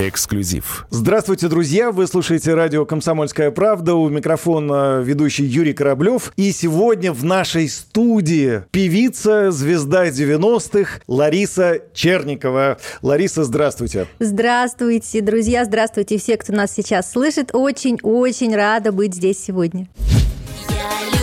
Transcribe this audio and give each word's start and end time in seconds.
Эксклюзив. 0.00 0.86
Здравствуйте, 0.88 1.48
друзья! 1.48 1.92
Вы 1.92 2.06
слушаете 2.06 2.54
радио 2.54 2.86
«Комсомольская 2.86 3.50
правда». 3.50 3.96
У 3.96 4.08
микрофона 4.08 5.02
ведущий 5.02 5.44
Юрий 5.44 5.74
Кораблев. 5.74 6.32
И 6.36 6.52
сегодня 6.52 7.12
в 7.12 7.22
нашей 7.22 7.68
студии 7.68 8.62
певица, 8.70 9.50
звезда 9.50 10.08
90-х 10.08 11.00
Лариса 11.06 11.80
Черникова. 11.92 12.78
Лариса, 13.02 13.44
здравствуйте. 13.44 14.06
Здравствуйте, 14.18 15.20
друзья, 15.20 15.66
здравствуйте 15.66 16.16
все, 16.16 16.38
кто 16.38 16.54
нас 16.54 16.72
сейчас 16.72 17.12
слышит. 17.12 17.50
Очень-очень 17.52 18.56
рада 18.56 18.92
быть 18.92 19.14
здесь 19.14 19.38
сегодня. 19.38 19.86
Я 20.70 21.19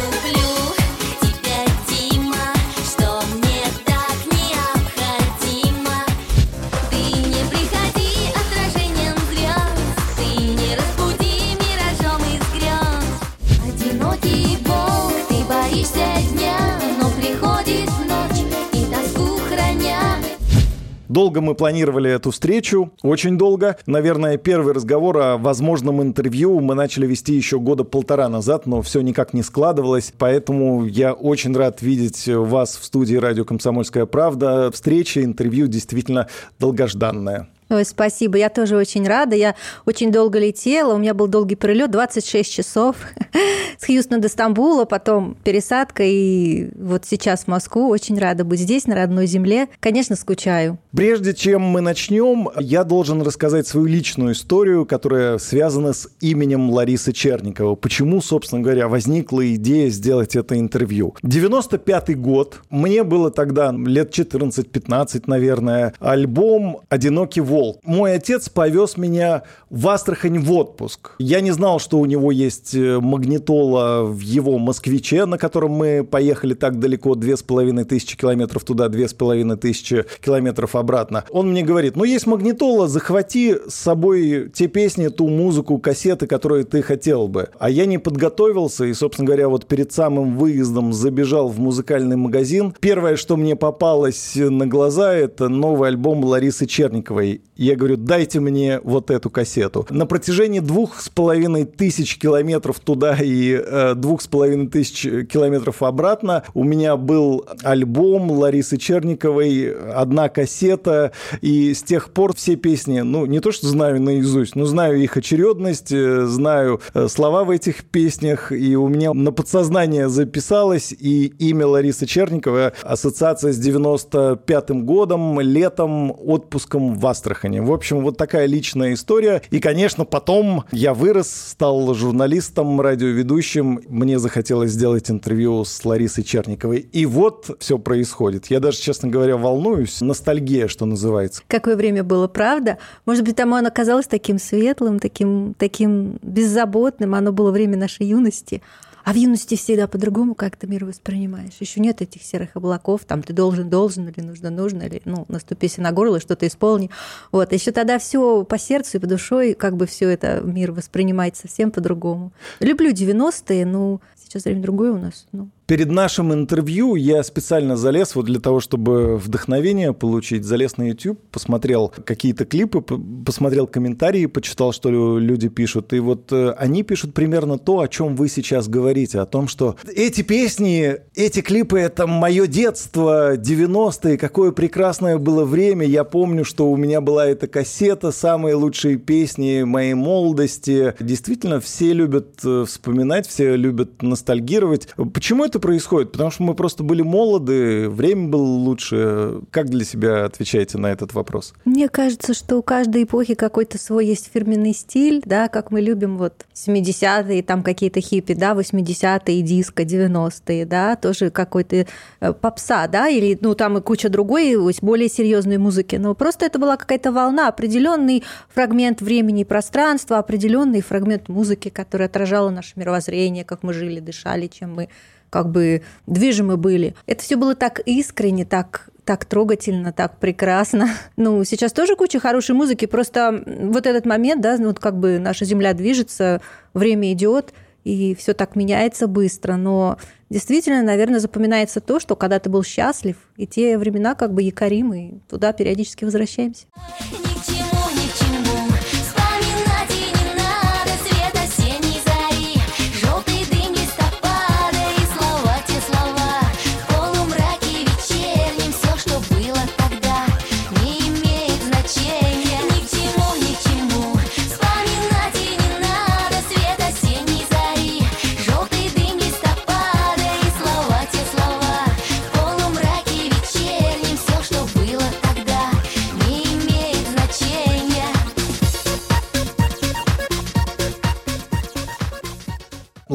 Долго 21.09 21.39
мы 21.41 21.55
планировали 21.55 22.11
эту 22.11 22.31
встречу, 22.31 22.91
очень 23.01 23.37
долго. 23.37 23.77
Наверное, 23.85 24.37
первый 24.37 24.73
разговор 24.73 25.17
о 25.17 25.37
возможном 25.37 26.01
интервью 26.01 26.59
мы 26.59 26.75
начали 26.75 27.07
вести 27.07 27.33
еще 27.33 27.59
года 27.59 27.83
полтора 27.83 28.27
назад, 28.27 28.65
но 28.65 28.81
все 28.81 29.01
никак 29.01 29.33
не 29.33 29.41
складывалось. 29.41 30.13
Поэтому 30.17 30.85
я 30.85 31.13
очень 31.13 31.55
рад 31.55 31.81
видеть 31.81 32.27
вас 32.27 32.77
в 32.77 32.83
студии 32.83 33.15
радио 33.15 33.45
«Комсомольская 33.45 34.05
правда». 34.05 34.69
Встреча, 34.71 35.23
интервью 35.23 35.67
действительно 35.67 36.27
долгожданная. 36.59 37.47
Ой, 37.69 37.83
спасибо, 37.83 38.37
я 38.37 38.49
тоже 38.49 38.77
очень 38.77 39.05
рада. 39.05 39.35
Я 39.35 39.55
очень 39.85 40.11
долго 40.11 40.39
летела, 40.39 40.93
у 40.93 40.97
меня 40.97 41.13
был 41.13 41.27
долгий 41.27 41.55
перелет, 41.55 41.91
26 41.91 42.51
часов 42.51 42.95
с 43.77 43.85
Хьюстона 43.85 44.21
до 44.21 44.29
Стамбула, 44.29 44.85
потом 44.85 45.35
пересадка, 45.43 46.03
и 46.03 46.69
вот 46.75 47.03
сейчас 47.05 47.43
в 47.43 47.47
Москву. 47.47 47.89
Очень 47.89 48.17
рада 48.19 48.45
быть 48.45 48.61
здесь, 48.61 48.87
на 48.87 48.95
родной 48.95 49.27
земле. 49.27 49.67
Конечно, 49.81 50.15
скучаю. 50.15 50.77
Прежде 50.95 51.33
чем 51.33 51.61
мы 51.61 51.81
начнем, 51.81 52.49
я 52.57 52.85
должен 52.85 53.21
рассказать 53.21 53.67
свою 53.67 53.85
личную 53.87 54.31
историю, 54.33 54.85
которая 54.85 55.37
связана 55.37 55.91
с 55.91 56.09
именем 56.21 56.69
Ларисы 56.69 57.11
Черникова. 57.11 57.75
Почему, 57.75 58.21
собственно 58.21 58.61
говоря, 58.61 58.87
возникла 58.87 59.53
идея 59.55 59.89
сделать 59.89 60.37
это 60.37 60.57
интервью. 60.57 61.15
95-й 61.21 62.15
год. 62.15 62.61
Мне 62.69 63.03
было 63.03 63.29
тогда 63.29 63.73
лет 63.73 64.17
14-15, 64.17 65.23
наверное. 65.27 65.93
Альбом 65.99 66.81
«Одинокий 66.89 67.41
волк». 67.41 67.56
Мой 67.83 68.15
отец 68.15 68.49
повез 68.49 68.97
меня 68.97 69.43
в 69.69 69.87
Астрахань 69.87 70.39
в 70.39 70.51
отпуск. 70.51 71.11
Я 71.19 71.41
не 71.41 71.51
знал, 71.51 71.79
что 71.79 71.99
у 71.99 72.05
него 72.05 72.31
есть 72.31 72.73
э, 72.73 72.99
магнитола 72.99 74.03
в 74.03 74.19
его 74.19 74.57
«Москвиче», 74.57 75.25
на 75.25 75.37
котором 75.37 75.71
мы 75.71 76.03
поехали 76.03 76.53
так 76.53 76.79
далеко, 76.79 77.15
две 77.15 77.35
с 77.37 77.43
половиной 77.43 77.83
тысячи 77.85 78.17
километров 78.17 78.63
туда, 78.63 78.89
две 78.89 79.07
с 79.07 79.13
половиной 79.13 79.57
тысячи 79.57 80.05
километров 80.21 80.75
обратно. 80.75 81.25
Он 81.29 81.51
мне 81.51 81.63
говорит, 81.63 81.95
ну 81.95 82.03
есть 82.03 82.27
магнитола, 82.27 82.87
захвати 82.87 83.55
с 83.67 83.75
собой 83.75 84.49
те 84.53 84.67
песни, 84.67 85.07
ту 85.07 85.27
музыку, 85.27 85.77
кассеты, 85.79 86.27
которые 86.27 86.63
ты 86.63 86.81
хотел 86.81 87.27
бы. 87.27 87.49
А 87.59 87.69
я 87.69 87.85
не 87.85 87.97
подготовился 87.97 88.85
и, 88.85 88.93
собственно 88.93 89.27
говоря, 89.27 89.49
вот 89.49 89.65
перед 89.65 89.91
самым 89.91 90.37
выездом 90.37 90.93
забежал 90.93 91.49
в 91.49 91.59
музыкальный 91.59 92.15
магазин. 92.15 92.73
Первое, 92.79 93.15
что 93.15 93.37
мне 93.37 93.55
попалось 93.55 94.33
на 94.35 94.65
глаза, 94.67 95.13
это 95.13 95.49
новый 95.49 95.89
альбом 95.89 96.23
Ларисы 96.23 96.65
Черниковой. 96.65 97.41
Я 97.57 97.75
говорю, 97.75 97.97
дайте 97.97 98.39
мне 98.39 98.79
вот 98.83 99.09
эту 99.09 99.29
кассету. 99.31 99.87
На 99.89 100.05
протяжении 100.05 100.59
двух 100.59 101.01
с 101.01 101.09
половиной 101.09 101.65
тысяч 101.65 102.17
километров 102.17 102.79
туда 102.79 103.17
и 103.19 103.53
э, 103.53 103.95
двух 103.95 104.21
с 104.21 104.27
половиной 104.27 104.67
тысяч 104.67 105.01
километров 105.27 105.81
обратно 105.81 106.43
у 106.53 106.63
меня 106.63 106.95
был 106.97 107.45
альбом 107.63 108.29
Ларисы 108.31 108.77
Черниковой, 108.77 109.73
одна 109.73 110.29
кассета, 110.29 111.13
и 111.41 111.73
с 111.73 111.81
тех 111.81 112.11
пор 112.11 112.35
все 112.35 112.55
песни, 112.55 112.99
ну, 112.99 113.25
не 113.25 113.39
то 113.39 113.51
что 113.51 113.67
знаю 113.67 114.01
наизусть, 114.01 114.55
но 114.55 114.65
знаю 114.65 115.01
их 115.01 115.17
очередность, 115.17 115.91
э, 115.91 116.25
знаю 116.25 116.79
э, 116.93 117.07
слова 117.07 117.43
в 117.43 117.49
этих 117.49 117.85
песнях, 117.85 118.51
и 118.51 118.75
у 118.75 118.87
меня 118.87 119.13
на 119.13 119.31
подсознание 119.31 120.09
записалось 120.09 120.91
и 120.91 121.25
имя 121.39 121.65
Ларисы 121.65 122.05
Черниковой, 122.05 122.71
ассоциация 122.83 123.51
с 123.51 123.59
95-м 123.59 124.85
годом, 124.85 125.39
летом, 125.39 126.11
отпуском 126.11 126.95
в 126.95 127.07
Астрахани. 127.07 127.46
В 127.47 127.71
общем, 127.71 128.01
вот 128.01 128.17
такая 128.17 128.45
личная 128.45 128.93
история. 128.93 129.41
И, 129.49 129.59
конечно, 129.59 130.05
потом 130.05 130.65
я 130.71 130.93
вырос, 130.93 131.29
стал 131.29 131.93
журналистом, 131.93 132.79
радиоведущим. 132.81 133.81
Мне 133.87 134.19
захотелось 134.19 134.71
сделать 134.71 135.09
интервью 135.09 135.63
с 135.63 135.83
Ларисой 135.85 136.23
Черниковой. 136.23 136.79
И 136.79 137.05
вот 137.05 137.57
все 137.59 137.77
происходит. 137.77 138.47
Я 138.47 138.59
даже, 138.59 138.77
честно 138.77 139.09
говоря, 139.09 139.37
волнуюсь. 139.37 140.01
Ностальгия, 140.01 140.67
что 140.67 140.85
называется. 140.85 141.41
Какое 141.47 141.75
время 141.75 142.03
было, 142.03 142.27
правда? 142.27 142.77
Может 143.05 143.23
быть, 143.23 143.35
там 143.35 143.53
оно 143.53 143.67
оказалось 143.67 144.07
таким 144.07 144.39
светлым, 144.39 144.99
таким, 144.99 145.55
таким 145.57 146.19
беззаботным. 146.21 147.15
Оно 147.15 147.31
было 147.31 147.51
время 147.51 147.77
нашей 147.77 148.07
юности. 148.07 148.61
А 149.07 149.13
в 149.13 149.15
юности 149.15 149.55
всегда 149.55 149.87
по-другому 149.87 150.35
как-то 150.35 150.67
мир 150.67 150.83
воспринимаешь. 150.83 151.53
Еще 151.61 151.79
нет 151.79 152.01
этих 152.01 152.23
серых 152.23 152.57
облаков, 152.57 153.05
там 153.05 153.23
ты 153.23 153.31
должен, 153.31 153.69
должен, 153.69 154.09
или 154.09 154.19
нужно, 154.19 154.49
нужно, 154.49 154.83
или 154.83 155.01
ну, 155.05 155.23
наступи 155.29 155.69
себе 155.69 155.83
на 155.83 155.93
горло, 155.93 156.19
что-то 156.19 156.45
исполни. 156.45 156.89
Вот. 157.31 157.53
Еще 157.53 157.71
тогда 157.71 157.99
все 157.99 158.43
по 158.43 158.57
сердцу 158.57 158.97
и 158.97 158.99
по 158.99 159.07
душой, 159.07 159.53
как 159.53 159.77
бы 159.77 159.85
все 159.85 160.09
это 160.09 160.41
мир 160.41 160.73
воспринимает 160.73 161.37
совсем 161.37 161.71
по-другому. 161.71 162.33
Люблю 162.59 162.91
90-е, 162.91 163.65
ну, 163.65 164.01
сейчас 164.21 164.43
время 164.43 164.61
другое 164.61 164.91
у 164.91 164.97
нас. 164.97 165.25
Ну, 165.31 165.47
Перед 165.67 165.91
нашим 165.91 166.31
интервью 166.33 166.95
я 166.95 167.21
специально 167.23 167.75
залез 167.75 168.15
вот 168.15 168.25
для 168.25 168.39
того, 168.39 168.61
чтобы 168.61 169.17
вдохновение 169.17 169.91
получить. 169.91 170.45
Залез 170.45 170.77
на 170.77 170.87
YouTube, 170.87 171.19
посмотрел 171.29 171.91
какие-то 172.05 172.45
клипы, 172.45 172.81
посмотрел 172.81 173.67
комментарии, 173.67 174.27
почитал, 174.27 174.71
что 174.71 174.89
лю- 174.89 175.17
люди 175.17 175.49
пишут. 175.49 175.91
И 175.91 175.99
вот 175.99 176.31
э, 176.31 176.51
они 176.57 176.83
пишут 176.83 177.13
примерно 177.13 177.57
то, 177.57 177.81
о 177.81 177.89
чем 177.89 178.15
вы 178.15 178.29
сейчас 178.29 178.69
говорите. 178.69 179.19
О 179.19 179.25
том, 179.25 179.49
что 179.49 179.75
эти 179.93 180.21
песни, 180.21 180.95
эти 181.15 181.41
клипы— 181.41 181.79
это 181.81 182.07
мое 182.07 182.47
детство, 182.47 183.35
90-е, 183.35 184.17
какое 184.17 184.53
прекрасное 184.53 185.17
было 185.17 185.43
время. 185.43 185.85
Я 185.85 186.05
помню, 186.05 186.45
что 186.45 186.71
у 186.71 186.77
меня 186.77 187.01
была 187.01 187.25
эта 187.25 187.47
кассета, 187.47 188.13
самые 188.13 188.55
лучшие 188.55 188.95
песни 188.95 189.63
моей 189.63 189.95
молодости. 189.95 190.95
Действительно, 191.01 191.59
все 191.59 191.91
любят 191.91 192.39
э, 192.45 192.63
вспоминать, 192.65 193.27
все 193.27 193.57
любят 193.57 194.01
ностальгировать. 194.01 194.87
Почему 195.13 195.43
это 195.43 195.56
происходит? 195.59 196.11
Потому 196.11 196.31
что 196.31 196.43
мы 196.43 196.55
просто 196.55 196.83
были 196.83 197.01
молоды, 197.01 197.89
время 197.89 198.29
было 198.29 198.43
лучше. 198.43 199.41
Как 199.51 199.69
для 199.69 199.85
себя 199.85 200.25
отвечаете 200.25 200.77
на 200.77 200.87
этот 200.87 201.13
вопрос? 201.13 201.53
Мне 201.65 201.89
кажется, 201.89 202.33
что 202.33 202.57
у 202.57 202.61
каждой 202.61 203.03
эпохи 203.03 203.35
какой-то 203.35 203.77
свой 203.77 204.07
есть 204.07 204.29
фирменный 204.33 204.73
стиль, 204.73 205.21
да, 205.25 205.47
как 205.47 205.71
мы 205.71 205.81
любим 205.81 206.17
вот 206.17 206.45
70-е, 206.53 207.43
там 207.43 207.63
какие-то 207.63 208.01
хиппи, 208.01 208.33
да, 208.33 208.53
80-е, 208.53 209.41
диско, 209.41 209.83
90-е, 209.83 210.65
да, 210.65 210.95
тоже 210.95 211.29
какой-то 211.29 211.85
э, 212.19 212.33
попса, 212.33 212.87
да, 212.87 213.07
или, 213.07 213.37
ну, 213.41 213.55
там 213.55 213.77
и 213.77 213.81
куча 213.81 214.09
другой, 214.09 214.55
более 214.81 215.09
серьезной 215.09 215.57
музыки, 215.57 215.95
но 215.95 216.15
просто 216.15 216.45
это 216.45 216.59
была 216.59 216.77
какая-то 216.77 217.11
волна, 217.11 217.47
определенный 217.47 218.23
фрагмент 218.53 219.01
времени 219.01 219.41
и 219.41 219.45
пространства, 219.45 220.17
определенный 220.17 220.81
фрагмент 220.81 221.29
музыки, 221.29 221.69
который 221.69 222.07
отражала 222.07 222.49
наше 222.49 222.73
мировоззрение, 222.75 223.43
как 223.43 223.63
мы 223.63 223.73
жили, 223.73 223.99
дышали, 223.99 224.47
чем 224.47 224.75
мы 224.75 224.89
как 225.29 225.49
бы 225.51 225.83
движимы 226.05 226.57
были. 226.57 226.95
Это 227.05 227.23
все 227.23 227.35
было 227.35 227.55
так 227.55 227.79
искренне, 227.79 228.45
так 228.45 228.89
так 229.07 229.23
трогательно, 229.23 229.93
так 229.93 230.19
прекрасно. 230.19 230.89
Ну, 231.15 231.43
сейчас 231.45 231.71
тоже 231.71 231.95
куча 231.95 232.19
хорошей 232.19 232.53
музыки, 232.53 232.85
просто 232.85 233.43
вот 233.45 233.87
этот 233.87 234.05
момент, 234.05 234.41
да, 234.41 234.57
ну, 234.57 234.67
вот 234.67 234.79
как 234.79 234.99
бы 234.99 235.17
наша 235.17 235.45
Земля 235.45 235.73
движется, 235.73 236.41
время 236.73 237.13
идет, 237.13 237.53
и 237.85 238.13
все 238.15 238.33
так 238.33 238.55
меняется 238.57 239.07
быстро, 239.07 239.55
но 239.55 239.97
действительно, 240.29 240.83
наверное, 240.83 241.21
запоминается 241.21 241.79
то, 241.79 242.01
что 242.01 242.17
когда 242.17 242.39
ты 242.39 242.49
был 242.49 242.63
счастлив, 242.63 243.15
и 243.37 243.47
те 243.47 243.77
времена 243.77 244.13
как 244.13 244.33
бы 244.33 244.43
якорим, 244.43 244.93
и 244.93 245.13
туда 245.29 245.53
периодически 245.53 246.03
возвращаемся. 246.03 246.65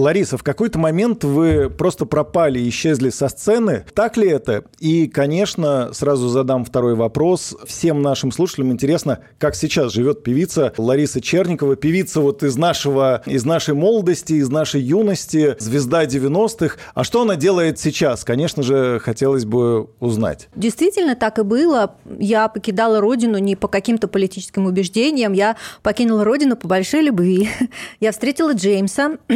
Лариса, 0.03 0.37
в 0.37 0.43
какой-то 0.43 0.81
момент 0.81 1.23
вы 1.23 1.71
просто 1.71 2.07
пропали, 2.07 2.69
исчезли 2.69 3.11
со 3.11 3.29
сцены. 3.29 3.85
Так 3.95 4.17
ли 4.17 4.29
это? 4.29 4.65
И, 4.81 5.07
конечно, 5.07 5.91
сразу 5.93 6.29
задам 6.29 6.65
второй 6.65 6.97
вопрос. 6.97 7.57
Всем 7.67 8.03
нашим 8.03 8.33
слушателям 8.33 8.73
интересно, 8.73 9.21
как 9.39 9.55
сейчас 9.55 9.93
живет 9.93 10.25
певица 10.25 10.73
Лариса 10.77 11.21
Черникова, 11.21 11.77
певица 11.77 12.21
вот 12.21 12.43
из 12.43 12.57
нашего, 12.57 13.23
из 13.27 13.45
нашей 13.45 13.75
молодости, 13.75 14.33
из 14.33 14.49
нашей 14.49 14.81
юности, 14.81 15.55
звезда 15.61 16.05
90-х. 16.05 16.79
А 16.95 17.05
что 17.05 17.23
она 17.23 17.37
делает 17.37 17.79
сейчас? 17.79 18.25
Конечно 18.25 18.65
же, 18.65 18.99
хотелось 18.99 19.45
бы 19.45 19.89
узнать. 20.01 20.49
Действительно, 20.57 21.15
так 21.15 21.39
и 21.39 21.43
было. 21.43 21.95
Я 22.19 22.49
покидала 22.49 23.01
родину 23.01 23.39
не 23.39 23.55
по 23.55 23.69
каким-то 23.69 24.09
политическим 24.09 24.67
убеждениям, 24.67 25.33
я 25.33 25.57
покинула 25.85 26.25
родину 26.25 26.57
по 26.57 26.67
большой 26.67 27.03
любви. 27.03 27.49
Я 28.01 28.11
встретила 28.11 28.53
Джеймса, 28.53 29.19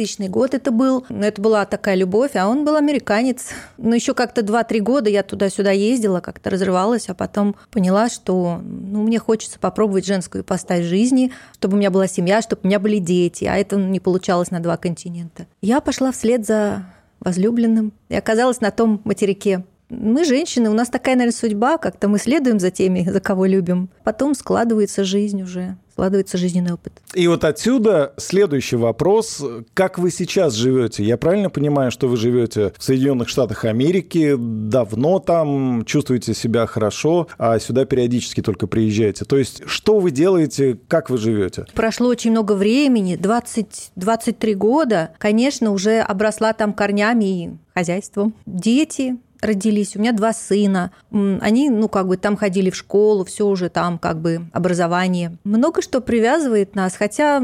2000 0.00 0.28
год 0.28 0.54
это 0.54 0.70
был. 0.70 1.04
Это 1.10 1.40
была 1.40 1.66
такая 1.66 1.94
любовь, 1.94 2.34
а 2.34 2.48
он 2.48 2.64
был 2.64 2.76
американец. 2.76 3.48
Но 3.76 3.94
еще 3.94 4.14
как-то 4.14 4.40
2-3 4.40 4.80
года 4.80 5.10
я 5.10 5.22
туда-сюда 5.22 5.72
ездила, 5.72 6.20
как-то 6.20 6.50
разрывалась, 6.50 7.08
а 7.08 7.14
потом 7.14 7.54
поняла, 7.70 8.08
что 8.08 8.60
ну, 8.62 9.02
мне 9.02 9.18
хочется 9.18 9.58
попробовать 9.58 10.06
женскую 10.06 10.42
ипостась 10.42 10.86
жизни, 10.86 11.32
чтобы 11.54 11.74
у 11.74 11.78
меня 11.78 11.90
была 11.90 12.06
семья, 12.06 12.40
чтобы 12.40 12.62
у 12.64 12.66
меня 12.66 12.78
были 12.78 12.98
дети, 12.98 13.44
а 13.44 13.56
это 13.56 13.76
не 13.76 14.00
получалось 14.00 14.50
на 14.50 14.60
два 14.60 14.76
континента. 14.76 15.46
Я 15.60 15.80
пошла 15.80 16.12
вслед 16.12 16.46
за 16.46 16.86
возлюбленным 17.20 17.92
и 18.08 18.16
оказалась 18.16 18.62
на 18.62 18.70
том 18.70 19.02
материке. 19.04 19.64
Мы 19.90 20.24
женщины, 20.24 20.70
у 20.70 20.72
нас 20.72 20.88
такая, 20.88 21.16
наверное, 21.16 21.36
судьба, 21.36 21.76
как-то 21.76 22.08
мы 22.08 22.18
следуем 22.18 22.60
за 22.60 22.70
теми, 22.70 23.02
за 23.02 23.20
кого 23.20 23.44
любим. 23.44 23.90
Потом 24.04 24.34
складывается 24.34 25.04
жизнь 25.04 25.42
уже, 25.42 25.76
складывается 26.00 26.38
жизненный 26.38 26.72
опыт. 26.72 26.94
И 27.12 27.28
вот 27.28 27.44
отсюда 27.44 28.14
следующий 28.16 28.76
вопрос. 28.76 29.44
Как 29.74 29.98
вы 29.98 30.10
сейчас 30.10 30.54
живете? 30.54 31.04
Я 31.04 31.18
правильно 31.18 31.50
понимаю, 31.50 31.90
что 31.90 32.08
вы 32.08 32.16
живете 32.16 32.72
в 32.78 32.82
Соединенных 32.82 33.28
Штатах 33.28 33.66
Америки, 33.66 34.34
давно 34.38 35.18
там, 35.18 35.84
чувствуете 35.84 36.32
себя 36.32 36.66
хорошо, 36.66 37.28
а 37.36 37.58
сюда 37.58 37.84
периодически 37.84 38.40
только 38.40 38.66
приезжаете? 38.66 39.26
То 39.26 39.36
есть, 39.36 39.62
что 39.66 39.98
вы 39.98 40.10
делаете, 40.10 40.78
как 40.88 41.10
вы 41.10 41.18
живете? 41.18 41.66
Прошло 41.74 42.08
очень 42.08 42.30
много 42.30 42.54
времени, 42.54 43.16
20, 43.16 43.92
23 43.94 44.54
года. 44.54 45.10
Конечно, 45.18 45.70
уже 45.70 46.00
обросла 46.00 46.54
там 46.54 46.72
корнями 46.72 47.44
и 47.44 47.50
хозяйством. 47.74 48.32
Дети, 48.46 49.18
родились, 49.42 49.96
у 49.96 50.00
меня 50.00 50.12
два 50.12 50.32
сына, 50.32 50.92
они, 51.10 51.70
ну, 51.70 51.88
как 51.88 52.08
бы 52.08 52.16
там 52.16 52.36
ходили 52.36 52.70
в 52.70 52.76
школу, 52.76 53.24
все 53.24 53.46
уже 53.46 53.68
там, 53.68 53.98
как 53.98 54.20
бы, 54.20 54.46
образование. 54.52 55.36
Много 55.44 55.82
что 55.82 56.00
привязывает 56.00 56.74
нас, 56.74 56.94
хотя 56.96 57.42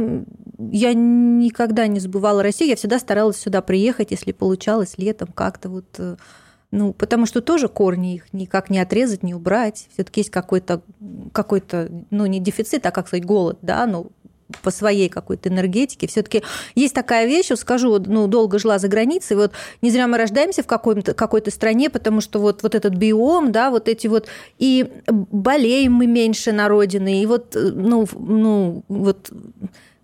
я 0.58 0.94
никогда 0.94 1.86
не 1.86 2.00
забывала 2.00 2.42
Россию, 2.42 2.70
я 2.70 2.76
всегда 2.76 2.98
старалась 2.98 3.36
сюда 3.36 3.62
приехать, 3.62 4.10
если 4.10 4.32
получалось 4.32 4.94
летом 4.96 5.28
как-то 5.34 5.68
вот 5.68 5.86
э, 5.98 6.16
ну, 6.70 6.92
потому 6.92 7.26
что 7.26 7.40
тоже 7.40 7.68
корни 7.68 8.16
их 8.16 8.32
никак 8.32 8.70
не 8.70 8.78
отрезать, 8.78 9.22
не 9.22 9.34
убрать. 9.34 9.88
Все-таки 9.92 10.20
есть 10.20 10.30
какой-то, 10.30 10.82
какой-то, 11.32 11.88
ну, 12.10 12.26
не 12.26 12.40
дефицит, 12.40 12.84
а, 12.86 12.90
как 12.90 13.06
сказать, 13.06 13.24
голод, 13.24 13.58
да, 13.62 13.86
ну, 13.86 14.10
по 14.62 14.70
своей 14.70 15.08
какой-то 15.08 15.48
энергетике. 15.48 16.06
Все-таки 16.06 16.42
есть 16.74 16.94
такая 16.94 17.26
вещь, 17.26 17.50
скажу, 17.56 17.98
ну, 17.98 18.26
долго 18.26 18.58
жила 18.58 18.78
за 18.78 18.88
границей, 18.88 19.36
вот 19.36 19.52
не 19.82 19.90
зря 19.90 20.06
мы 20.06 20.18
рождаемся 20.18 20.62
в 20.62 20.66
какой-то, 20.66 21.14
какой-то 21.14 21.50
стране, 21.50 21.90
потому 21.90 22.20
что 22.20 22.40
вот, 22.40 22.62
вот 22.62 22.74
этот 22.74 22.94
биом, 22.94 23.52
да, 23.52 23.70
вот 23.70 23.88
эти 23.88 24.06
вот, 24.06 24.26
и 24.58 24.86
болеем 25.06 25.92
мы 25.92 26.06
меньше 26.06 26.52
на 26.52 26.68
родине, 26.68 27.22
и 27.22 27.26
вот, 27.26 27.56
э, 27.56 27.70
ну, 27.74 28.06
ну, 28.18 28.84
вот 28.88 29.30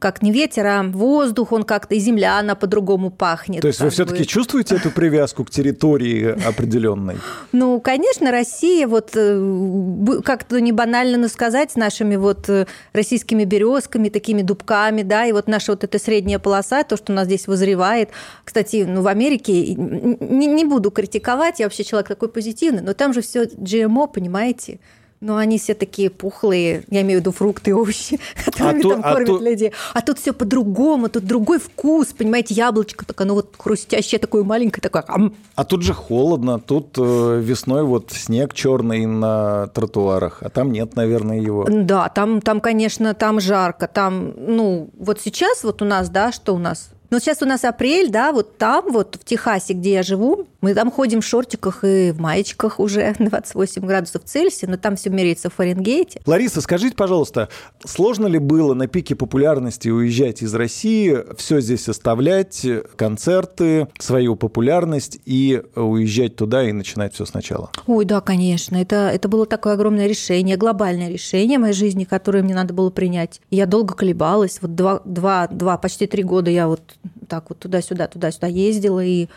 как 0.02 0.20
не 0.20 0.32
ветер, 0.32 0.66
а 0.66 0.82
воздух, 0.82 1.52
он 1.52 1.62
как-то, 1.62 1.94
и 1.94 2.00
земля, 2.00 2.40
она 2.40 2.56
по-другому 2.56 3.08
пахнет. 3.10 3.62
То 3.62 3.68
есть 3.68 3.78
вы 3.78 3.90
все-таки 3.90 4.26
чувствуете 4.26 4.74
эту 4.74 4.90
привязку 4.90 5.44
к 5.44 5.50
территории 5.50 6.36
определенной? 6.44 7.18
Ну, 7.52 7.80
конечно, 7.80 8.32
Россия, 8.32 8.88
вот 8.88 9.10
э, 9.14 10.20
как-то 10.24 10.60
не 10.60 10.72
банально 10.72 11.18
но 11.18 11.28
сказать, 11.28 11.70
с 11.70 11.76
нашими 11.76 12.16
вот 12.16 12.48
э, 12.48 12.66
российскими 12.92 13.44
березками, 13.44 14.08
такими 14.08 14.42
дубками, 14.42 15.02
да, 15.02 15.24
и 15.24 15.30
вот 15.30 15.46
наша 15.46 15.70
вот 15.70 15.84
эта 15.84 16.00
средняя 16.00 16.40
полоса, 16.40 16.82
то, 16.82 16.96
что 16.96 17.12
у 17.12 17.14
нас 17.14 17.26
здесь 17.26 17.46
вызревает. 17.46 18.10
Кстати, 18.44 18.84
ну, 18.88 19.02
в 19.02 19.06
Америке, 19.06 19.74
не, 19.74 20.48
не 20.48 20.64
буду 20.64 20.90
критиковать, 20.90 21.60
я 21.60 21.66
вообще 21.66 21.84
человек 21.84 22.08
такой 22.08 22.28
позитивный, 22.28 22.82
но 22.82 22.92
там 22.92 23.12
же 23.12 23.20
все 23.20 23.44
GMO, 23.44 24.12
понимаете? 24.12 24.80
Ну, 25.24 25.36
они 25.36 25.56
все 25.56 25.74
такие 25.74 26.10
пухлые, 26.10 26.82
я 26.90 27.02
имею 27.02 27.20
в 27.20 27.22
виду 27.22 27.30
фрукты 27.30 27.70
и 27.70 27.72
овощи, 27.82 28.18
которыми 28.44 28.82
тут- 28.82 28.92
там 28.92 29.00
а 29.04 29.12
кормят 29.12 29.26
тут- 29.28 29.42
людей. 29.42 29.72
А 29.94 30.00
тут 30.00 30.18
все 30.18 30.32
по-другому, 30.32 31.08
тут 31.08 31.24
другой 31.24 31.60
вкус, 31.60 32.08
понимаете, 32.08 32.54
яблочко, 32.54 33.06
так 33.06 33.20
оно 33.20 33.34
вот 33.34 33.54
хрустящее, 33.56 34.18
такое 34.18 34.42
маленькое, 34.42 34.82
такое. 34.82 35.04
ам, 35.06 35.32
А 35.54 35.64
тут 35.64 35.82
же 35.82 35.94
холодно, 35.94 36.58
тут 36.58 36.98
э, 36.98 37.40
весной 37.40 37.84
вот 37.84 38.10
снег 38.10 38.52
черный 38.52 39.06
на 39.06 39.68
тротуарах, 39.68 40.38
а 40.42 40.48
там 40.50 40.72
нет, 40.72 40.96
наверное, 40.96 41.38
его. 41.40 41.66
Да, 41.70 42.08
там, 42.08 42.40
там, 42.40 42.60
конечно, 42.60 43.14
там 43.14 43.38
жарко. 43.40 43.86
Там, 43.86 44.32
ну, 44.36 44.90
вот 44.98 45.20
сейчас 45.20 45.62
вот 45.62 45.82
у 45.82 45.84
нас, 45.84 46.10
да, 46.10 46.32
что 46.32 46.52
у 46.52 46.58
нас? 46.58 46.90
Ну, 47.12 47.20
сейчас 47.20 47.42
у 47.42 47.44
нас 47.44 47.62
апрель, 47.62 48.08
да, 48.08 48.32
вот 48.32 48.56
там, 48.56 48.90
вот 48.90 49.18
в 49.20 49.24
Техасе, 49.26 49.74
где 49.74 49.92
я 49.92 50.02
живу, 50.02 50.46
мы 50.62 50.72
там 50.72 50.90
ходим 50.90 51.20
в 51.20 51.26
шортиках 51.26 51.84
и 51.84 52.10
в 52.10 52.18
маечках 52.18 52.80
уже 52.80 53.14
28 53.18 53.84
градусов 53.84 54.22
Цельсия, 54.24 54.66
но 54.66 54.78
там 54.78 54.96
все 54.96 55.10
меряется 55.10 55.50
в 55.50 55.54
Фаренгейте. 55.54 56.22
Лариса, 56.24 56.62
скажите, 56.62 56.96
пожалуйста, 56.96 57.50
сложно 57.84 58.28
ли 58.28 58.38
было 58.38 58.72
на 58.72 58.86
пике 58.86 59.14
популярности 59.14 59.90
уезжать 59.90 60.40
из 60.40 60.54
России, 60.54 61.18
все 61.36 61.60
здесь 61.60 61.86
оставлять, 61.86 62.66
концерты, 62.96 63.88
свою 63.98 64.34
популярность 64.34 65.20
и 65.26 65.60
уезжать 65.76 66.36
туда 66.36 66.66
и 66.66 66.72
начинать 66.72 67.12
все 67.12 67.26
сначала? 67.26 67.70
Ой, 67.86 68.06
да, 68.06 68.22
конечно. 68.22 68.76
Это, 68.76 69.10
это 69.12 69.28
было 69.28 69.44
такое 69.44 69.74
огромное 69.74 70.06
решение, 70.06 70.56
глобальное 70.56 71.10
решение 71.10 71.58
моей 71.58 71.74
жизни, 71.74 72.04
которое 72.04 72.42
мне 72.42 72.54
надо 72.54 72.72
было 72.72 72.88
принять. 72.88 73.42
Я 73.50 73.66
долго 73.66 73.92
колебалась. 73.92 74.60
Вот 74.62 74.74
два, 74.74 75.02
два, 75.04 75.46
два 75.48 75.76
почти 75.76 76.06
три 76.06 76.22
года 76.22 76.50
я 76.50 76.68
вот 76.68 76.80
так 77.28 77.48
вот 77.48 77.58
туда-сюда, 77.58 78.08
туда-сюда 78.08 78.46
ездила. 78.46 79.04
И 79.04 79.28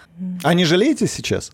А 0.43 0.53
не 0.53 0.65
жалеете 0.65 1.07
сейчас? 1.07 1.51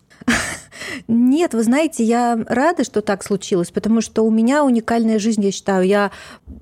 Нет, 1.08 1.54
вы 1.54 1.62
знаете, 1.62 2.04
я 2.04 2.38
рада, 2.48 2.84
что 2.84 3.00
так 3.00 3.24
случилось, 3.24 3.70
потому 3.70 4.00
что 4.00 4.22
у 4.22 4.30
меня 4.30 4.64
уникальная 4.64 5.18
жизнь, 5.18 5.44
я 5.44 5.52
считаю. 5.52 5.86
Я, 5.86 6.10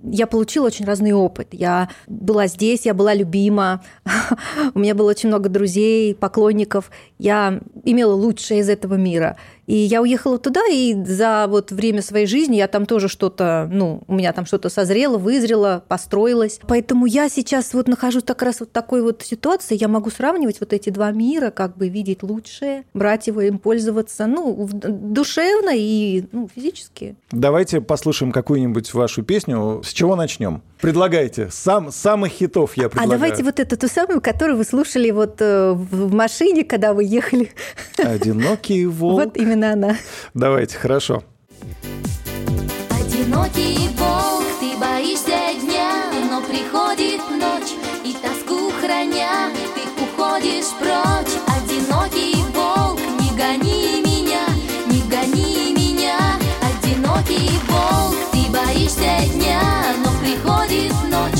я 0.02 0.26
получила 0.26 0.66
очень 0.66 0.84
разный 0.84 1.12
опыт. 1.12 1.48
Я 1.52 1.88
была 2.06 2.46
здесь, 2.46 2.86
я 2.86 2.94
была 2.94 3.14
любима, 3.14 3.82
у 4.74 4.78
меня 4.78 4.94
было 4.94 5.10
очень 5.10 5.28
много 5.28 5.48
друзей, 5.48 6.14
поклонников. 6.14 6.90
Я 7.18 7.60
имела 7.84 8.14
лучшее 8.14 8.60
из 8.60 8.68
этого 8.68 8.94
мира. 8.94 9.36
И 9.66 9.74
я 9.74 10.02
уехала 10.02 10.38
туда, 10.38 10.60
и 10.70 10.94
за 11.04 11.46
вот 11.48 11.70
время 11.70 12.02
своей 12.02 12.26
жизни 12.26 12.56
я 12.56 12.68
там 12.68 12.86
тоже 12.86 13.08
что-то, 13.08 13.68
ну, 13.70 14.02
у 14.08 14.14
меня 14.14 14.32
там 14.32 14.46
что-то 14.46 14.68
созрело, 14.68 15.18
вызрело, 15.18 15.84
построилось. 15.88 16.60
Поэтому 16.66 17.06
я 17.06 17.28
сейчас 17.28 17.72
вот 17.74 17.88
нахожусь 17.88 18.24
как 18.24 18.42
раз 18.42 18.60
вот 18.60 18.72
такой 18.72 19.02
вот 19.02 19.22
ситуации, 19.22 19.76
я 19.80 19.88
могу 19.88 20.10
сравнивать 20.10 20.60
вот 20.60 20.72
эти 20.72 20.90
два 20.90 21.10
мира, 21.10 21.50
как 21.50 21.76
бы 21.76 21.88
видеть 21.88 22.22
лучшее, 22.22 22.84
брать 22.94 23.26
его, 23.26 23.40
им 23.40 23.58
пользоваться, 23.58 24.26
ну, 24.26 24.68
душевно 24.72 25.70
и 25.74 26.24
ну, 26.32 26.48
физически. 26.54 27.16
Давайте 27.30 27.80
послушаем 27.80 28.32
какую-нибудь 28.32 28.92
вашу 28.94 29.22
песню. 29.22 29.82
С 29.84 29.92
чего 29.92 30.16
начнем? 30.16 30.62
Предлагайте. 30.80 31.48
Сам, 31.50 31.92
самых 31.92 32.32
хитов 32.32 32.76
я 32.76 32.86
А 32.86 32.88
предлагаю. 32.88 33.20
давайте 33.20 33.42
вот 33.44 33.60
эту 33.60 33.76
ту 33.76 33.86
самую, 33.88 34.20
которую 34.20 34.56
вы 34.56 34.64
слушали 34.64 35.10
вот 35.10 35.36
э, 35.40 35.72
в 35.72 36.08
в 36.08 36.12
машине, 36.14 36.64
когда 36.64 36.94
вы 36.94 37.04
ехали. 37.04 37.50
Одинокий 37.98 38.86
волк. 38.86 39.24
Вот 39.24 39.36
именно 39.36 39.72
она. 39.72 39.96
Давайте, 40.34 40.78
хорошо. 40.78 41.22
Одинокий 42.90 43.88
волк, 43.98 44.44
ты 44.60 44.76
боишься 44.78 45.38
дня, 45.60 45.90
но 46.30 46.40
приходит 46.42 47.20
ночь, 47.30 47.72
и 48.04 48.14
тоску 48.22 48.70
храня, 48.80 49.50
ты 49.74 50.02
уходишь 50.02 50.70
прочь. 50.78 51.34
Одинокий 51.46 52.34
волк, 52.54 52.98
не 53.20 53.36
гони 53.36 54.00
меня, 54.02 54.46
не 54.90 55.02
гони 55.10 55.72
меня. 55.74 56.18
Одинокий 56.62 57.50
волк, 57.68 58.16
ты 58.32 58.50
боишься 58.50 59.28
дня, 59.34 59.60
но 60.02 60.09
приходит 60.50 60.92
ночь, 61.10 61.39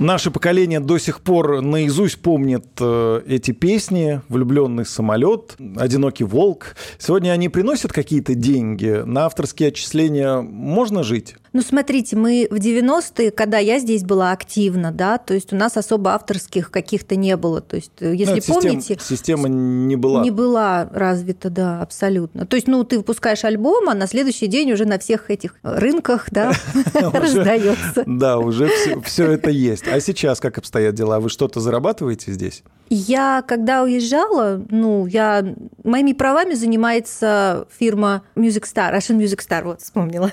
Наше 0.00 0.30
поколение 0.30 0.80
до 0.80 0.96
сих 0.96 1.20
пор 1.20 1.60
наизусть 1.60 2.22
помнит 2.22 2.64
э, 2.80 3.20
эти 3.26 3.50
песни 3.50 4.22
«Влюбленный 4.30 4.86
самолет», 4.86 5.56
«Одинокий 5.76 6.24
волк». 6.24 6.74
Сегодня 6.98 7.32
они 7.32 7.50
приносят 7.50 7.92
какие-то 7.92 8.34
деньги. 8.34 9.02
На 9.04 9.26
авторские 9.26 9.68
отчисления 9.68 10.40
можно 10.40 11.02
жить? 11.02 11.36
Ну, 11.52 11.62
смотрите, 11.62 12.16
мы 12.16 12.46
в 12.50 12.54
90-е, 12.54 13.30
когда 13.32 13.58
я 13.58 13.78
здесь 13.80 14.04
была 14.04 14.30
активна, 14.30 14.92
да, 14.92 15.18
то 15.18 15.34
есть 15.34 15.52
у 15.52 15.56
нас 15.56 15.76
особо 15.76 16.12
авторских 16.12 16.70
каких-то 16.70 17.16
не 17.16 17.36
было. 17.36 17.60
То 17.60 17.76
есть, 17.76 17.92
э, 18.00 18.14
если 18.14 18.42
ну, 18.46 18.54
помните... 18.54 18.96
Система, 19.00 19.00
система 19.00 19.48
не 19.48 19.96
была. 19.96 20.22
Не 20.22 20.30
была 20.30 20.88
развита, 20.92 21.50
да, 21.50 21.82
абсолютно. 21.82 22.46
То 22.46 22.54
есть, 22.54 22.68
ну, 22.68 22.84
ты 22.84 22.98
выпускаешь 22.98 23.44
альбом, 23.44 23.88
а 23.88 23.94
на 23.94 24.06
следующий 24.06 24.46
день 24.46 24.72
уже 24.72 24.84
на 24.84 24.98
всех 24.98 25.30
этих 25.30 25.56
рынках, 25.62 26.28
да, 26.30 26.52
раздается. 26.94 28.04
Да, 28.20 28.38
уже 28.38 28.68
все 29.04 29.32
это 29.32 29.50
есть. 29.50 29.88
А 29.88 29.98
сейчас 30.00 30.40
как 30.40 30.58
обстоят 30.58 30.94
дела? 30.94 31.20
Вы 31.20 31.30
что-то 31.30 31.60
зарабатываете 31.60 32.32
здесь? 32.32 32.62
Я, 32.90 33.42
когда 33.46 33.82
уезжала, 33.82 34.62
ну, 34.68 35.06
я... 35.06 35.54
Моими 35.84 36.12
правами 36.12 36.54
занимается 36.54 37.66
фирма 37.78 38.22
Music 38.34 38.64
Star, 38.64 38.92
Russian 38.92 39.16
Music 39.18 39.38
Star, 39.38 39.64
вот, 39.64 39.80
вспомнила. 39.80 40.32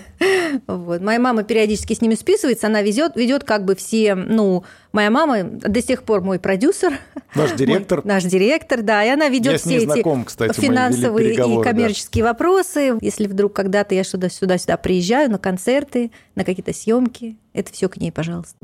Вот. 0.65 1.01
Моя 1.07 1.21
мама 1.21 1.43
периодически 1.43 1.93
с 1.93 2.01
ними 2.01 2.15
списывается, 2.15 2.67
она 2.67 2.81
везет, 2.81 3.15
ведет 3.15 3.45
как 3.45 3.63
бы 3.63 3.77
все, 3.77 4.13
ну, 4.13 4.65
моя 4.91 5.09
мама 5.09 5.41
до 5.43 5.81
сих 5.81 6.03
пор 6.03 6.19
мой 6.19 6.37
продюсер. 6.37 6.99
Наш 7.33 7.53
директор. 7.53 7.99
Мой, 8.03 8.13
наш 8.13 8.25
директор, 8.25 8.81
да, 8.81 9.05
и 9.05 9.07
она 9.07 9.29
ведет 9.29 9.61
все 9.61 9.79
знаком, 9.79 10.23
эти 10.23 10.27
кстати, 10.27 10.59
финансовые 10.59 11.33
и 11.33 11.63
коммерческие 11.63 12.25
да. 12.25 12.31
вопросы. 12.31 12.97
Если 12.99 13.27
вдруг 13.27 13.53
когда-то 13.53 13.95
я 13.95 14.03
сюда-сюда 14.03 14.75
приезжаю 14.75 15.31
на 15.31 15.37
концерты, 15.37 16.11
на 16.35 16.43
какие-то 16.43 16.73
съемки, 16.73 17.37
это 17.53 17.71
все 17.71 17.87
к 17.87 17.95
ней, 17.95 18.11
пожалуйста. 18.11 18.57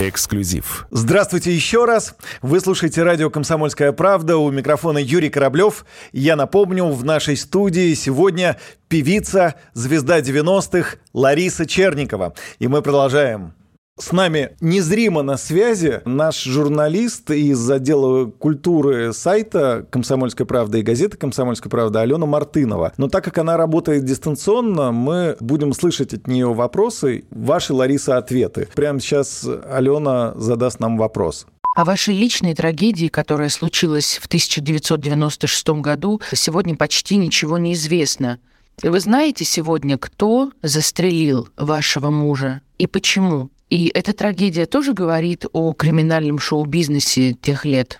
Эксклюзив. 0.00 0.86
Здравствуйте 0.90 1.54
еще 1.54 1.84
раз. 1.84 2.14
Вы 2.40 2.60
слушаете 2.60 3.02
радио 3.02 3.28
«Комсомольская 3.28 3.92
правда». 3.92 4.38
У 4.38 4.50
микрофона 4.50 4.96
Юрий 4.96 5.28
Кораблев. 5.28 5.84
Я 6.12 6.36
напомню, 6.36 6.86
в 6.86 7.04
нашей 7.04 7.36
студии 7.36 7.92
сегодня 7.92 8.56
певица, 8.88 9.56
звезда 9.74 10.20
90-х 10.20 10.96
Лариса 11.12 11.66
Черникова. 11.66 12.32
И 12.58 12.66
мы 12.66 12.80
продолжаем 12.80 13.52
с 14.00 14.12
нами 14.12 14.56
незримо 14.60 15.22
на 15.22 15.36
связи 15.36 16.00
наш 16.04 16.42
журналист 16.42 17.30
из 17.30 17.70
отдела 17.70 18.26
культуры 18.26 19.12
сайта 19.12 19.86
«Комсомольская 19.90 20.46
правда» 20.46 20.78
и 20.78 20.82
газеты 20.82 21.16
«Комсомольская 21.16 21.70
правда» 21.70 22.00
Алена 22.00 22.26
Мартынова. 22.26 22.92
Но 22.96 23.08
так 23.08 23.24
как 23.24 23.38
она 23.38 23.56
работает 23.56 24.04
дистанционно, 24.04 24.90
мы 24.92 25.36
будем 25.40 25.72
слышать 25.72 26.14
от 26.14 26.26
нее 26.26 26.52
вопросы, 26.52 27.24
ваши, 27.30 27.74
Лариса, 27.74 28.16
ответы. 28.16 28.68
Прямо 28.74 29.00
сейчас 29.00 29.46
Алена 29.70 30.32
задаст 30.36 30.80
нам 30.80 30.96
вопрос. 30.96 31.46
О 31.76 31.84
вашей 31.84 32.14
личной 32.14 32.54
трагедии, 32.54 33.08
которая 33.08 33.48
случилась 33.48 34.18
в 34.20 34.26
1996 34.26 35.68
году, 35.80 36.20
сегодня 36.32 36.74
почти 36.74 37.16
ничего 37.16 37.58
не 37.58 37.74
известно. 37.74 38.40
Вы 38.82 38.98
знаете 38.98 39.44
сегодня, 39.44 39.98
кто 39.98 40.50
застрелил 40.62 41.48
вашего 41.56 42.10
мужа 42.10 42.62
и 42.78 42.86
почему? 42.86 43.50
И 43.70 43.90
эта 43.94 44.12
трагедия 44.12 44.66
тоже 44.66 44.92
говорит 44.92 45.46
о 45.52 45.72
криминальном 45.72 46.38
шоу-бизнесе 46.38 47.34
тех 47.34 47.64
лет. 47.64 47.98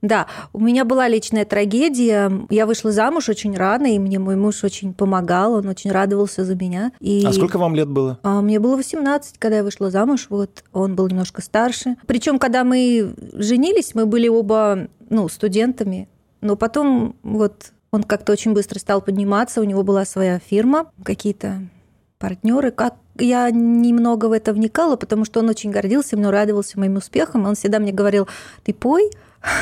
Да, 0.00 0.26
у 0.52 0.58
меня 0.58 0.84
была 0.84 1.06
личная 1.06 1.44
трагедия. 1.44 2.30
Я 2.50 2.66
вышла 2.66 2.90
замуж 2.90 3.28
очень 3.28 3.56
рано, 3.56 3.86
и 3.86 4.00
мне 4.00 4.18
мой 4.18 4.34
муж 4.34 4.64
очень 4.64 4.94
помогал, 4.94 5.54
он 5.54 5.68
очень 5.68 5.92
радовался 5.92 6.44
за 6.44 6.56
меня. 6.56 6.90
И... 6.98 7.24
А 7.24 7.32
сколько 7.32 7.56
вам 7.56 7.76
лет 7.76 7.88
было? 7.88 8.18
А, 8.24 8.40
мне 8.40 8.58
было 8.58 8.76
18, 8.76 9.38
когда 9.38 9.58
я 9.58 9.64
вышла 9.64 9.90
замуж, 9.90 10.26
вот, 10.28 10.64
он 10.72 10.96
был 10.96 11.06
немножко 11.08 11.40
старше. 11.40 11.96
Причем, 12.06 12.40
когда 12.40 12.64
мы 12.64 13.14
женились, 13.32 13.94
мы 13.94 14.06
были 14.06 14.26
оба, 14.26 14.88
ну, 15.08 15.28
студентами, 15.28 16.08
но 16.40 16.56
потом 16.56 17.14
вот 17.22 17.72
он 17.92 18.02
как-то 18.02 18.32
очень 18.32 18.54
быстро 18.54 18.80
стал 18.80 19.02
подниматься, 19.02 19.60
у 19.60 19.64
него 19.64 19.84
была 19.84 20.04
своя 20.04 20.40
фирма, 20.40 20.90
какие-то 21.04 21.60
партнеры. 22.18 22.72
Как 22.72 22.96
я 23.18 23.50
немного 23.50 24.26
в 24.26 24.32
это 24.32 24.52
вникала, 24.52 24.96
потому 24.96 25.24
что 25.24 25.40
он 25.40 25.48
очень 25.48 25.70
гордился 25.70 26.16
мной, 26.16 26.30
радовался 26.30 26.78
моим 26.78 26.96
успехам. 26.96 27.46
Он 27.46 27.54
всегда 27.54 27.78
мне 27.78 27.92
говорил, 27.92 28.28
ты 28.64 28.72
пой, 28.72 29.10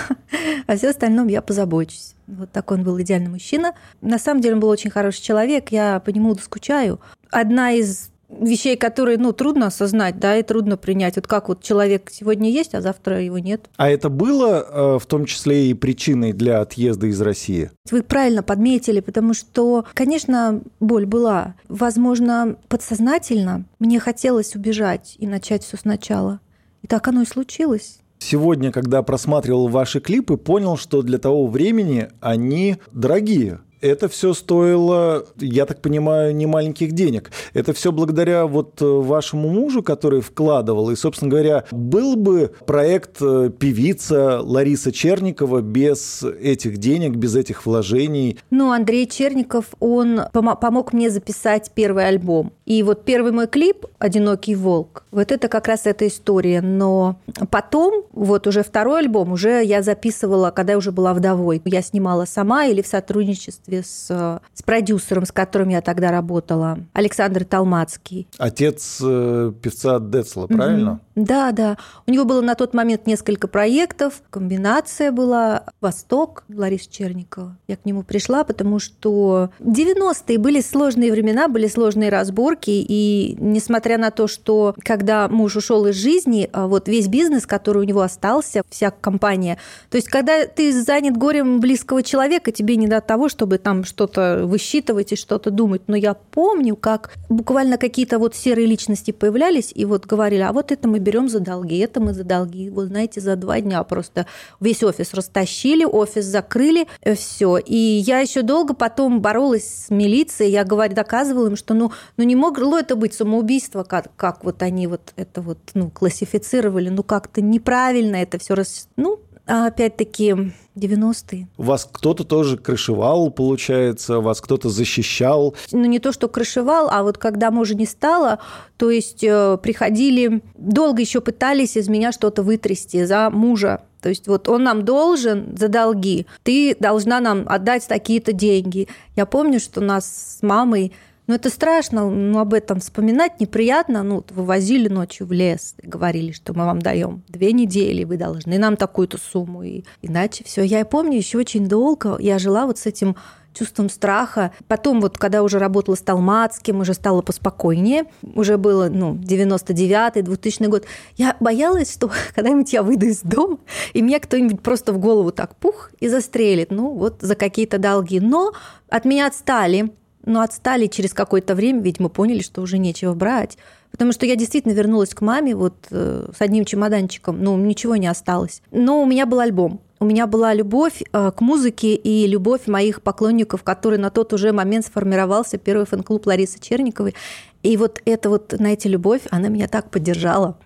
а 0.66 0.76
все 0.76 0.90
остальном 0.90 1.28
я 1.28 1.42
позабочусь. 1.42 2.14
Вот 2.26 2.50
такой 2.52 2.78
он 2.78 2.84
был 2.84 3.00
идеальный 3.00 3.30
мужчина. 3.30 3.74
На 4.00 4.18
самом 4.18 4.40
деле 4.40 4.54
он 4.54 4.60
был 4.60 4.68
очень 4.68 4.90
хороший 4.90 5.22
человек, 5.22 5.70
я 5.70 6.00
по 6.00 6.10
нему 6.10 6.34
скучаю. 6.36 7.00
Одна 7.30 7.72
из 7.72 8.10
вещей, 8.30 8.76
которые, 8.76 9.18
ну, 9.18 9.32
трудно 9.32 9.66
осознать, 9.66 10.18
да, 10.18 10.36
и 10.36 10.42
трудно 10.42 10.76
принять. 10.76 11.16
Вот 11.16 11.26
как 11.26 11.48
вот 11.48 11.62
человек 11.62 12.10
сегодня 12.10 12.50
есть, 12.50 12.74
а 12.74 12.80
завтра 12.80 13.22
его 13.22 13.38
нет. 13.38 13.68
А 13.76 13.88
это 13.88 14.08
было 14.08 14.66
э, 14.96 14.98
в 14.98 15.06
том 15.06 15.24
числе 15.26 15.70
и 15.70 15.74
причиной 15.74 16.32
для 16.32 16.60
отъезда 16.60 17.06
из 17.08 17.20
России? 17.20 17.70
Вы 17.90 18.02
правильно 18.02 18.42
подметили, 18.42 19.00
потому 19.00 19.34
что, 19.34 19.84
конечно, 19.94 20.62
боль 20.78 21.06
была. 21.06 21.54
Возможно, 21.68 22.56
подсознательно 22.68 23.64
мне 23.78 23.98
хотелось 23.98 24.54
убежать 24.54 25.16
и 25.18 25.26
начать 25.26 25.64
все 25.64 25.76
сначала. 25.76 26.40
И 26.82 26.86
так 26.86 27.06
оно 27.08 27.22
и 27.22 27.26
случилось. 27.26 27.98
Сегодня, 28.18 28.70
когда 28.70 29.02
просматривал 29.02 29.68
ваши 29.68 29.98
клипы, 29.98 30.36
понял, 30.36 30.76
что 30.76 31.02
для 31.02 31.18
того 31.18 31.46
времени 31.46 32.08
они 32.20 32.76
дорогие 32.92 33.60
это 33.80 34.08
все 34.08 34.34
стоило, 34.34 35.24
я 35.36 35.66
так 35.66 35.80
понимаю, 35.80 36.34
не 36.34 36.46
маленьких 36.46 36.92
денег. 36.92 37.30
Это 37.54 37.72
все 37.72 37.92
благодаря 37.92 38.46
вот 38.46 38.80
э, 38.82 38.84
вашему 38.84 39.48
мужу, 39.48 39.82
который 39.82 40.20
вкладывал. 40.20 40.90
И, 40.90 40.96
собственно 40.96 41.30
говоря, 41.30 41.64
был 41.70 42.16
бы 42.16 42.52
проект 42.66 43.16
э, 43.20 43.50
певица 43.58 44.40
Лариса 44.40 44.92
Черникова 44.92 45.60
без 45.60 46.22
этих 46.22 46.78
денег, 46.78 47.16
без 47.16 47.36
этих 47.36 47.66
вложений. 47.66 48.38
Ну, 48.50 48.72
Андрей 48.72 49.06
Черников, 49.06 49.66
он 49.80 50.20
помог 50.32 50.92
мне 50.92 51.10
записать 51.10 51.70
первый 51.74 52.06
альбом. 52.06 52.52
И 52.66 52.82
вот 52.82 53.04
первый 53.04 53.32
мой 53.32 53.46
клип 53.46 53.86
«Одинокий 53.98 54.54
волк», 54.54 55.04
вот 55.10 55.32
это 55.32 55.48
как 55.48 55.66
раз 55.66 55.86
эта 55.86 56.06
история. 56.06 56.60
Но 56.60 57.16
потом, 57.50 58.04
вот 58.12 58.46
уже 58.46 58.62
второй 58.62 59.00
альбом, 59.00 59.32
уже 59.32 59.64
я 59.64 59.82
записывала, 59.82 60.50
когда 60.50 60.72
я 60.72 60.78
уже 60.78 60.92
была 60.92 61.14
вдовой. 61.14 61.60
Я 61.64 61.82
снимала 61.82 62.26
сама 62.26 62.66
или 62.66 62.82
в 62.82 62.86
сотрудничестве 62.86 63.69
сотрудничестве 63.70 63.82
с, 63.82 64.40
с 64.54 64.62
продюсером, 64.62 65.24
с 65.24 65.32
которым 65.32 65.68
я 65.68 65.80
тогда 65.80 66.10
работала, 66.10 66.78
Александр 66.92 67.44
Талмацкий. 67.44 68.26
Отец 68.38 68.98
э, 69.02 69.52
певца 69.62 69.98
Децла, 70.00 70.46
правильно? 70.46 70.92
Угу. 70.92 71.00
Да, 71.26 71.52
да. 71.52 71.76
У 72.06 72.10
него 72.10 72.24
было 72.24 72.40
на 72.40 72.54
тот 72.54 72.74
момент 72.74 73.06
несколько 73.06 73.46
проектов. 73.46 74.22
Комбинация 74.30 75.12
была 75.12 75.64
«Восток» 75.80 76.44
Лариса 76.48 76.90
Черникова. 76.90 77.56
Я 77.68 77.76
к 77.76 77.84
нему 77.84 78.02
пришла, 78.02 78.44
потому 78.44 78.78
что 78.78 79.50
90-е 79.60 80.38
были 80.38 80.60
сложные 80.60 81.12
времена, 81.12 81.48
были 81.48 81.66
сложные 81.66 82.10
разборки. 82.10 82.70
И 82.70 83.36
несмотря 83.38 83.98
на 83.98 84.10
то, 84.10 84.28
что 84.28 84.74
когда 84.82 85.28
муж 85.28 85.56
ушел 85.56 85.86
из 85.86 85.96
жизни, 85.96 86.48
а 86.52 86.66
вот 86.66 86.88
весь 86.88 87.08
бизнес, 87.08 87.46
который 87.46 87.78
у 87.78 87.84
него 87.84 88.00
остался, 88.00 88.62
вся 88.70 88.90
компания, 88.90 89.58
то 89.90 89.96
есть 89.96 90.08
когда 90.08 90.46
ты 90.46 90.72
занят 90.72 91.16
горем 91.16 91.60
близкого 91.60 92.02
человека, 92.02 92.52
тебе 92.52 92.76
не 92.76 92.86
до 92.86 93.00
того, 93.00 93.28
чтобы 93.28 93.58
там 93.62 93.84
что-то 93.84 94.42
высчитывать 94.44 95.12
и 95.12 95.16
что-то 95.16 95.50
думать. 95.50 95.82
Но 95.86 95.96
я 95.96 96.14
помню, 96.14 96.76
как 96.76 97.14
буквально 97.28 97.78
какие-то 97.78 98.18
вот 98.18 98.34
серые 98.34 98.66
личности 98.66 99.10
появлялись 99.10 99.72
и 99.74 99.84
вот 99.84 100.06
говорили, 100.06 100.42
а 100.42 100.52
вот 100.52 100.72
это 100.72 100.88
мы 100.88 100.98
берем 100.98 101.28
за 101.28 101.40
долги, 101.40 101.78
это 101.78 102.00
мы 102.00 102.12
за 102.14 102.24
долги. 102.24 102.70
Вы 102.70 102.86
знаете, 102.86 103.20
за 103.20 103.36
два 103.36 103.60
дня 103.60 103.82
просто 103.84 104.26
весь 104.60 104.82
офис 104.82 105.14
растащили, 105.14 105.84
офис 105.84 106.24
закрыли, 106.24 106.86
э, 107.02 107.14
все. 107.14 107.58
И 107.58 107.76
я 107.76 108.20
еще 108.20 108.42
долго 108.42 108.74
потом 108.74 109.20
боролась 109.20 109.86
с 109.86 109.90
милицией, 109.90 110.52
я 110.52 110.64
говорю, 110.64 110.94
доказывала 110.94 111.48
им, 111.48 111.56
что 111.56 111.74
ну, 111.74 111.92
ну 112.16 112.24
не 112.24 112.36
могло 112.36 112.78
это 112.78 112.96
быть 112.96 113.14
самоубийство, 113.14 113.84
как, 113.84 114.08
как 114.16 114.44
вот 114.44 114.62
они 114.62 114.86
вот 114.86 115.12
это 115.16 115.40
вот 115.40 115.58
ну, 115.74 115.90
классифицировали, 115.90 116.88
ну 116.88 117.02
как-то 117.02 117.40
неправильно 117.40 118.16
это 118.16 118.38
все 118.38 118.54
раз... 118.54 118.88
Ну, 118.96 119.20
а 119.50 119.66
опять-таки 119.66 120.52
90-е. 120.76 121.48
Вас 121.56 121.88
кто-то 121.90 122.22
тоже 122.22 122.56
крышевал, 122.56 123.30
получается, 123.32 124.20
вас 124.20 124.40
кто-то 124.40 124.68
защищал? 124.68 125.56
Ну, 125.72 125.84
не 125.86 125.98
то, 125.98 126.12
что 126.12 126.28
крышевал, 126.28 126.88
а 126.90 127.02
вот 127.02 127.18
когда 127.18 127.50
мужа 127.50 127.74
не 127.74 127.86
стало, 127.86 128.38
то 128.76 128.90
есть 128.90 129.24
э, 129.24 129.58
приходили, 129.60 130.40
долго 130.54 131.00
еще 131.00 131.20
пытались 131.20 131.76
из 131.76 131.88
меня 131.88 132.12
что-то 132.12 132.44
вытрясти 132.44 133.04
за 133.04 133.28
мужа. 133.30 133.82
То 134.00 134.08
есть 134.08 134.28
вот 134.28 134.48
он 134.48 134.62
нам 134.62 134.84
должен 134.84 135.56
за 135.58 135.68
долги, 135.68 136.26
ты 136.44 136.76
должна 136.78 137.18
нам 137.18 137.44
отдать 137.46 137.86
такие-то 137.88 138.32
деньги. 138.32 138.88
Я 139.16 139.26
помню, 139.26 139.58
что 139.58 139.80
нас 139.80 140.38
с 140.38 140.42
мамой 140.42 140.92
ну, 141.30 141.36
это 141.36 141.48
страшно, 141.48 142.10
ну, 142.10 142.40
об 142.40 142.54
этом 142.54 142.80
вспоминать 142.80 143.38
неприятно. 143.38 144.02
Ну, 144.02 144.24
вывозили 144.30 144.88
ночью 144.88 145.28
в 145.28 145.32
лес 145.32 145.76
говорили, 145.80 146.32
что 146.32 146.54
мы 146.54 146.64
вам 146.64 146.82
даем 146.82 147.22
две 147.28 147.52
недели, 147.52 148.02
вы 148.02 148.16
должны 148.16 148.58
нам 148.58 148.76
такую-то 148.76 149.16
сумму. 149.16 149.62
И 149.62 149.84
иначе 150.02 150.42
все. 150.42 150.64
Я 150.64 150.84
помню 150.84 151.16
еще 151.16 151.38
очень 151.38 151.68
долго, 151.68 152.16
я 152.18 152.40
жила 152.40 152.66
вот 152.66 152.78
с 152.78 152.86
этим 152.86 153.14
чувством 153.54 153.90
страха. 153.90 154.50
Потом 154.66 155.00
вот, 155.00 155.18
когда 155.18 155.44
уже 155.44 155.60
работала 155.60 155.94
с 155.94 156.00
Талмацким, 156.00 156.80
уже 156.80 156.94
стало 156.94 157.22
поспокойнее, 157.22 158.06
уже 158.34 158.58
было, 158.58 158.88
ну, 158.88 159.14
99-й, 159.14 160.22
2000 160.22 160.64
год, 160.64 160.84
я 161.16 161.36
боялась, 161.38 161.92
что 161.92 162.10
когда-нибудь 162.34 162.72
я 162.72 162.82
выйду 162.82 163.06
из 163.06 163.20
дома, 163.20 163.58
и 163.92 164.02
мне 164.02 164.18
кто-нибудь 164.18 164.62
просто 164.62 164.92
в 164.92 164.98
голову 164.98 165.30
так 165.30 165.54
пух 165.54 165.92
и 166.00 166.08
застрелит, 166.08 166.72
ну, 166.72 166.90
вот 166.90 167.18
за 167.20 167.36
какие-то 167.36 167.78
долги. 167.78 168.18
Но 168.18 168.52
от 168.88 169.04
меня 169.04 169.28
отстали, 169.28 169.92
но 170.24 170.42
отстали 170.42 170.86
через 170.86 171.14
какое-то 171.14 171.54
время, 171.54 171.80
ведь 171.82 172.00
мы 172.00 172.08
поняли, 172.08 172.40
что 172.42 172.62
уже 172.62 172.78
нечего 172.78 173.14
брать. 173.14 173.56
Потому 173.90 174.12
что 174.12 174.26
я 174.26 174.36
действительно 174.36 174.72
вернулась 174.72 175.14
к 175.14 175.20
маме 175.20 175.54
вот 175.56 175.74
э, 175.90 176.30
с 176.36 176.40
одним 176.40 176.64
чемоданчиком, 176.64 177.42
ну, 177.42 177.56
ничего 177.56 177.96
не 177.96 178.06
осталось. 178.06 178.62
Но 178.70 179.02
у 179.02 179.06
меня 179.06 179.26
был 179.26 179.40
альбом. 179.40 179.80
У 179.98 180.04
меня 180.04 180.26
была 180.26 180.54
любовь 180.54 181.02
э, 181.12 181.32
к 181.36 181.40
музыке 181.40 181.94
и 181.94 182.26
любовь 182.26 182.66
моих 182.66 183.02
поклонников, 183.02 183.62
который 183.62 183.98
на 183.98 184.10
тот 184.10 184.32
уже 184.32 184.52
момент 184.52 184.86
сформировался, 184.86 185.58
первый 185.58 185.86
фэн-клуб 185.86 186.26
Ларисы 186.26 186.60
Черниковой. 186.60 187.14
И 187.62 187.76
вот 187.76 188.00
эта 188.04 188.30
вот, 188.30 188.54
знаете, 188.56 188.88
любовь, 188.88 189.22
она 189.30 189.48
меня 189.48 189.68
так 189.68 189.90
поддержала. 189.90 190.56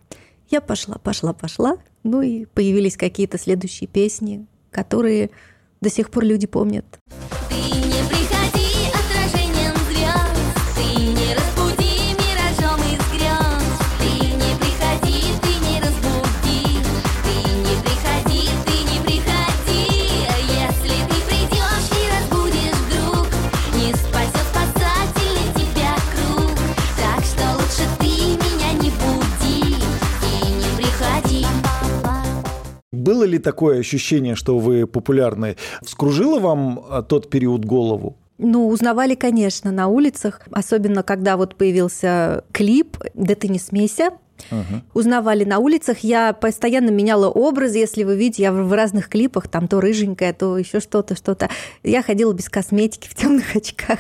Я 0.51 0.61
пошла, 0.61 0.99
пошла, 0.99 1.33
пошла. 1.33 1.79
Ну 2.05 2.21
и 2.21 2.45
появились 2.45 2.97
какие-то 2.97 3.39
следующие 3.39 3.89
песни, 3.89 4.47
которые 4.71 5.31
до 5.81 5.91
сих 5.91 6.11
пор 6.11 6.25
люди 6.25 6.47
помнят. 6.47 6.85
Было 33.15 33.23
ли 33.23 33.39
такое 33.39 33.79
ощущение, 33.79 34.35
что 34.35 34.59
вы 34.59 34.89
популярны? 34.89 35.57
Вскружило 35.83 36.41
вам 36.41 36.85
а, 36.91 37.03
тот 37.03 37.31
период 37.31 37.65
голову? 37.65 38.17
Ну, 38.39 38.67
узнавали, 38.67 39.15
конечно, 39.15 39.71
на 39.71 39.87
улицах, 39.87 40.41
особенно 40.51 41.05
когда 41.05 41.37
вот 41.37 41.55
появился 41.55 42.43
клип 42.51 42.97
«Да 43.15 43.37
ты 43.37 43.47
не 43.47 43.61
смейся», 43.61 44.11
Узнавали 44.95 45.45
на 45.45 45.59
улицах. 45.59 45.99
Я 46.01 46.33
постоянно 46.33 46.91
меняла 46.91 47.29
образ, 47.29 47.75
если 47.75 48.05
вы 48.05 48.17
видите, 48.17 48.45
я 48.45 48.53
в 48.53 48.73
разных 48.73 49.09
клипах, 49.09 49.49
там 49.49 49.69
то 49.69 49.81
рыженькая, 49.81 50.33
то 50.33 50.59
еще 50.59 50.81
что-то, 50.81 51.17
что-то. 51.17 51.49
Я 51.83 52.03
ходила 52.03 52.33
без 52.33 52.49
косметики 52.49 53.09
в 53.11 53.15
темных 53.15 53.57
очках. 53.57 53.99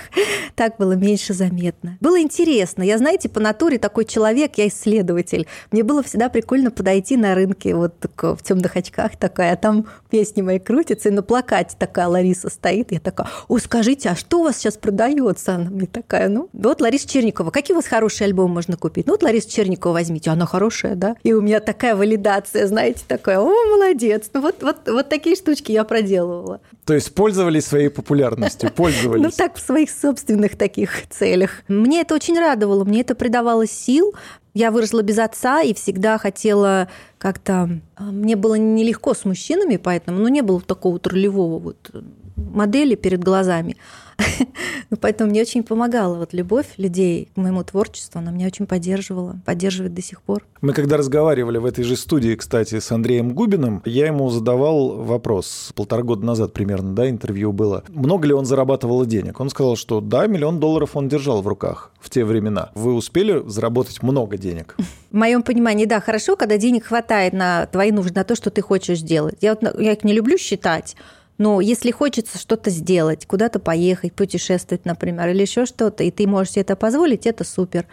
Так 0.55 0.77
было 0.79 0.93
меньше 0.93 1.35
заметно. 1.35 1.99
Было 2.01 2.21
интересно. 2.21 2.83
Я, 2.83 2.99
знаете, 2.99 3.29
по 3.29 3.41
натуре 3.41 3.79
такой 3.79 4.05
человек, 4.05 4.53
я 4.57 4.69
исследователь. 4.69 5.47
Мне 5.71 5.83
было 5.83 6.03
всегда 6.03 6.29
прикольно 6.29 6.71
подойти 6.71 7.17
на 7.17 7.35
рынке 7.35 7.75
вот 7.75 7.95
в 8.17 8.43
темных 8.43 8.77
очках 8.77 9.17
такая, 9.17 9.55
а 9.55 9.57
там 9.57 9.87
песни 10.11 10.43
мои 10.43 10.59
крутятся, 10.59 11.09
и 11.09 11.13
на 11.13 11.23
плакате 11.23 11.77
такая 11.79 12.09
Лариса 12.09 12.51
стоит. 12.51 12.93
Я 12.93 13.01
такая, 13.01 13.29
о, 13.49 13.59
скажите, 13.59 14.11
а 14.11 14.17
что 14.17 14.41
у 14.41 14.45
вас 14.45 14.59
сейчас 14.59 14.77
продается? 14.77 15.55
Она 15.55 15.71
мне 15.71 15.87
такая, 15.87 16.29
ну, 16.29 16.49
вот 16.53 16.81
Лариса 16.81 17.09
Черникова. 17.09 17.51
Какие 17.51 17.75
у 17.75 17.79
вас 17.79 17.87
хорошие 17.87 18.27
альбомы 18.27 18.55
можно 18.55 18.77
купить? 18.77 19.07
Ну, 19.07 19.15
вот 19.15 19.23
Лариса 19.23 19.51
Черникова 19.51 19.95
возьмите, 19.95 20.31
она 20.35 20.47
хорошая, 20.47 20.95
да? 20.95 21.17
И 21.23 21.33
у 21.33 21.41
меня 21.41 21.61
такая 21.61 21.97
валидация, 21.97 22.67
знаете, 22.67 23.03
такая, 23.07 23.41
о, 23.41 23.49
молодец. 23.71 24.31
Ну, 24.33 24.41
вот, 24.41 24.63
вот, 24.63 24.89
вот 24.89 25.09
такие 25.09 25.37
штучки 25.37 25.73
я 25.73 25.85
проделывала. 25.85 26.61
То 26.85 26.95
есть 26.95 27.15
пользовались 27.15 27.67
своей 27.67 27.89
популярностью, 27.89 28.71
пользовались. 28.77 29.23
Ну, 29.23 29.31
так, 29.31 29.57
в 29.57 29.61
своих 29.61 29.91
собственных 29.91 30.57
таких 30.57 31.09
целях. 31.09 31.63
Мне 31.69 32.03
это 32.03 32.15
очень 32.15 32.39
радовало, 32.39 32.85
мне 32.85 33.01
это 33.01 33.15
придавало 33.15 33.67
сил. 33.67 34.15
Я 34.53 34.71
выросла 34.71 35.03
без 35.03 35.19
отца 35.19 35.63
и 35.63 35.75
всегда 35.75 36.17
хотела 36.19 36.89
как-то... 37.19 37.81
а, 37.97 38.05
Мне 38.05 38.37
было 38.37 38.55
нелегко 38.55 39.15
с 39.15 39.25
мужчинами, 39.25 39.79
поэтому, 39.79 40.19
ну, 40.19 40.29
не 40.29 40.43
было 40.43 40.61
такого 40.61 40.93
вот 40.93 41.07
ролевого 41.09 41.59
вот 41.59 41.91
модели 42.37 42.95
перед 42.95 43.23
глазами. 43.23 43.77
Ну, 44.91 44.99
Поэтому 45.01 45.31
мне 45.31 45.41
очень 45.41 45.63
помогала 45.63 46.15
вот 46.15 46.35
любовь 46.35 46.67
людей 46.77 47.29
к 47.35 47.37
моему 47.37 47.65
творчеству, 47.65 48.19
она 48.19 48.31
меня 48.31 48.47
очень 48.47 48.67
поддерживала, 48.67 49.41
поддерживает 49.45 49.95
до 49.95 50.03
сих 50.03 50.23
пор. 50.23 50.45
Мы 50.61 50.73
когда 50.73 50.97
разговаривали 50.97 51.59
в 51.59 51.65
этой 51.65 51.85
же 51.85 51.97
студии, 51.97 52.35
кстати, 52.35 52.79
с 52.79 52.93
Андреем 52.93 53.33
Губиным, 53.33 53.83
я 53.87 54.07
ему 54.07 54.29
задавал 54.31 55.03
вопрос, 55.03 55.73
полтора 55.75 56.03
года 56.03 56.25
назад 56.25 56.53
примерно, 56.53 56.95
да, 56.95 57.09
интервью 57.09 57.53
было, 57.53 57.83
много 57.89 58.29
ли 58.29 58.35
он 58.35 58.45
зарабатывал 58.45 59.05
денег. 59.07 59.41
Он 59.41 59.51
сказал, 59.51 59.77
что 59.77 60.01
да, 60.01 60.27
миллион 60.27 60.61
долларов 60.61 60.91
он 60.95 61.09
держал 61.09 61.43
в 61.43 61.49
руках 61.49 61.91
в 61.99 62.11
те 62.11 62.25
времена. 62.25 62.71
Вы 62.75 62.95
успели 62.95 63.43
заработать 63.49 64.03
много 64.03 64.37
денег? 64.37 64.77
В 65.11 65.17
моем 65.17 65.43
понимании, 65.43 65.87
да, 65.87 66.01
хорошо, 66.01 66.37
когда 66.37 66.59
денег 66.59 66.85
хватает 66.85 67.33
на 67.33 67.67
твои 67.67 67.91
нужды, 67.91 68.15
на 68.15 68.25
то, 68.25 68.37
что 68.37 68.51
ты 68.51 68.61
хочешь 68.61 68.99
сделать. 68.99 69.39
Я, 69.41 69.57
вот, 69.61 69.81
я 69.81 69.93
их 69.93 70.05
не 70.05 70.13
люблю 70.13 70.37
считать, 70.39 70.95
но 71.39 71.61
если 71.61 71.91
хочется 71.91 72.39
что-то 72.39 72.71
сделать, 72.71 73.27
куда-то 73.27 73.59
поехать, 73.59 74.13
путешествовать, 74.13 74.85
например, 74.85 75.29
или 75.29 75.43
еще 75.43 75.67
что-то, 75.67 76.05
и 76.05 76.11
ты 76.11 76.27
можешь 76.27 76.53
себе 76.53 76.63
это 76.63 76.77
позволить, 76.77 77.27
это 77.27 77.45
супер. 77.45 77.87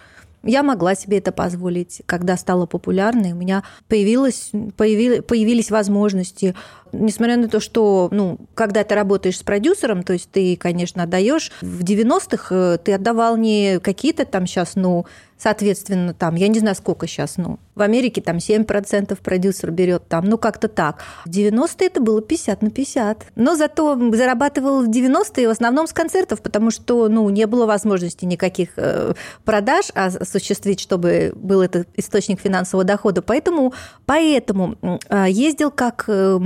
Я 0.43 0.63
могла 0.63 0.95
себе 0.95 1.19
это 1.19 1.31
позволить, 1.31 2.01
когда 2.07 2.35
стала 2.35 2.65
популярной. 2.65 3.33
У 3.33 3.35
меня 3.35 3.63
появилось, 3.87 4.49
появи- 4.53 5.21
появились 5.21 5.69
возможности. 5.69 6.55
Несмотря 6.91 7.37
на 7.37 7.47
то, 7.47 7.59
что, 7.59 8.09
ну, 8.11 8.39
когда 8.55 8.83
ты 8.83 8.95
работаешь 8.95 9.37
с 9.37 9.43
продюсером, 9.43 10.01
то 10.01 10.13
есть 10.13 10.31
ты, 10.31 10.55
конечно, 10.55 11.03
отдаешь. 11.03 11.51
В 11.61 11.83
90-х 11.83 12.55
э, 12.55 12.77
ты 12.83 12.93
отдавал 12.93 13.37
не 13.37 13.79
какие-то 13.79 14.25
там 14.25 14.47
сейчас, 14.47 14.71
ну, 14.73 15.05
соответственно, 15.41 16.13
там, 16.13 16.35
я 16.35 16.47
не 16.47 16.59
знаю, 16.59 16.75
сколько 16.75 17.07
сейчас, 17.07 17.37
ну, 17.37 17.57
в 17.73 17.81
Америке 17.81 18.21
там 18.21 18.37
7% 18.37 19.17
продюсер 19.21 19.71
берет 19.71 20.07
там, 20.07 20.25
ну, 20.25 20.37
как-то 20.37 20.67
так. 20.67 21.01
В 21.25 21.29
90-е 21.29 21.87
это 21.87 21.99
было 21.99 22.21
50 22.21 22.61
на 22.61 22.69
50. 22.69 23.25
Но 23.35 23.55
зато 23.55 23.97
зарабатывал 24.13 24.83
в 24.83 24.89
90-е 24.89 25.47
в 25.47 25.51
основном 25.51 25.87
с 25.87 25.93
концертов, 25.93 26.43
потому 26.43 26.69
что, 26.69 27.09
ну, 27.09 27.27
не 27.29 27.47
было 27.47 27.65
возможности 27.65 28.25
никаких 28.25 28.69
э, 28.75 29.13
продаж 29.43 29.89
осуществить, 29.95 30.79
чтобы 30.79 31.31
был 31.35 31.61
этот 31.61 31.87
источник 31.95 32.39
финансового 32.39 32.83
дохода. 32.83 33.23
Поэтому, 33.23 33.73
поэтому 34.05 34.77
э, 35.09 35.25
ездил 35.29 35.71
как... 35.71 36.05
э, 36.07 36.39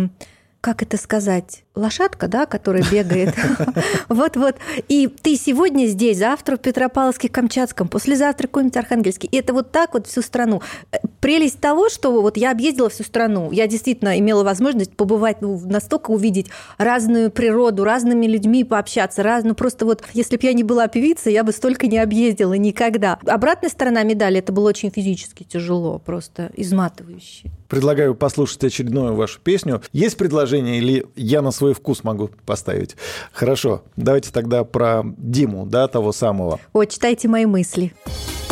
как 0.61 0.81
это 0.81 0.97
сказать, 0.97 1.64
лошадка, 1.75 2.27
да, 2.27 2.45
которая 2.45 2.83
бегает. 2.89 3.35
Вот-вот. 4.09 4.55
И 4.87 5.07
ты 5.07 5.35
сегодня 5.35 5.85
здесь, 5.85 6.17
завтра 6.17 6.57
в 6.57 6.59
Петропавловске, 6.59 7.29
Камчатском, 7.29 7.87
послезавтра 7.87 8.47
какой-нибудь 8.47 8.77
Архангельске. 8.77 9.27
И 9.27 9.37
это 9.37 9.53
вот 9.53 9.71
так 9.71 9.93
вот 9.93 10.07
всю 10.07 10.21
страну. 10.21 10.61
Э, 10.91 10.97
Прелесть 11.25 11.59
того, 11.59 11.89
что 11.89 12.21
вот 12.21 12.37
я 12.37 12.51
объездила 12.51 12.87
всю 12.87 13.03
страну. 13.03 13.51
Я 13.51 13.65
действительно 13.65 14.19
имела 14.19 14.43
возможность 14.43 14.95
побывать, 14.95 15.41
ну, 15.41 15.59
настолько 15.65 16.11
увидеть 16.11 16.47
разную 16.77 17.31
природу, 17.31 17.83
разными 17.83 18.27
людьми 18.27 18.63
пообщаться, 18.63 19.23
раз, 19.23 19.43
ну, 19.43 19.55
просто 19.55 19.85
вот, 19.85 20.03
если 20.13 20.37
бы 20.37 20.45
я 20.45 20.53
не 20.53 20.61
была 20.61 20.87
певицей, 20.87 21.33
я 21.33 21.43
бы 21.43 21.51
столько 21.51 21.87
не 21.87 21.97
объездила 21.97 22.53
никогда. 22.53 23.17
Обратная 23.25 23.71
сторона 23.71 24.03
медали, 24.03 24.37
это 24.37 24.53
было 24.53 24.69
очень 24.69 24.91
физически 24.91 25.43
тяжело, 25.43 25.97
просто 25.97 26.51
изматывающе. 26.55 27.49
Предлагаю 27.67 28.13
послушать 28.13 28.63
очередную 28.63 29.15
вашу 29.15 29.39
песню. 29.39 29.81
Есть 29.91 30.17
предложение 30.17 30.77
или 30.77 31.07
я 31.15 31.41
на 31.41 31.49
свой 31.49 31.64
вкус 31.73 32.03
могу 32.03 32.29
поставить? 32.45 32.95
Хорошо, 33.33 33.83
давайте 33.95 34.31
тогда 34.31 34.63
про 34.63 35.03
Диму, 35.17 35.65
да, 35.65 35.87
того 35.87 36.11
самого. 36.11 36.59
О, 36.73 36.85
читайте 36.85 37.27
мои 37.27 37.45
мысли. 37.45 37.93
Я 38.07 38.44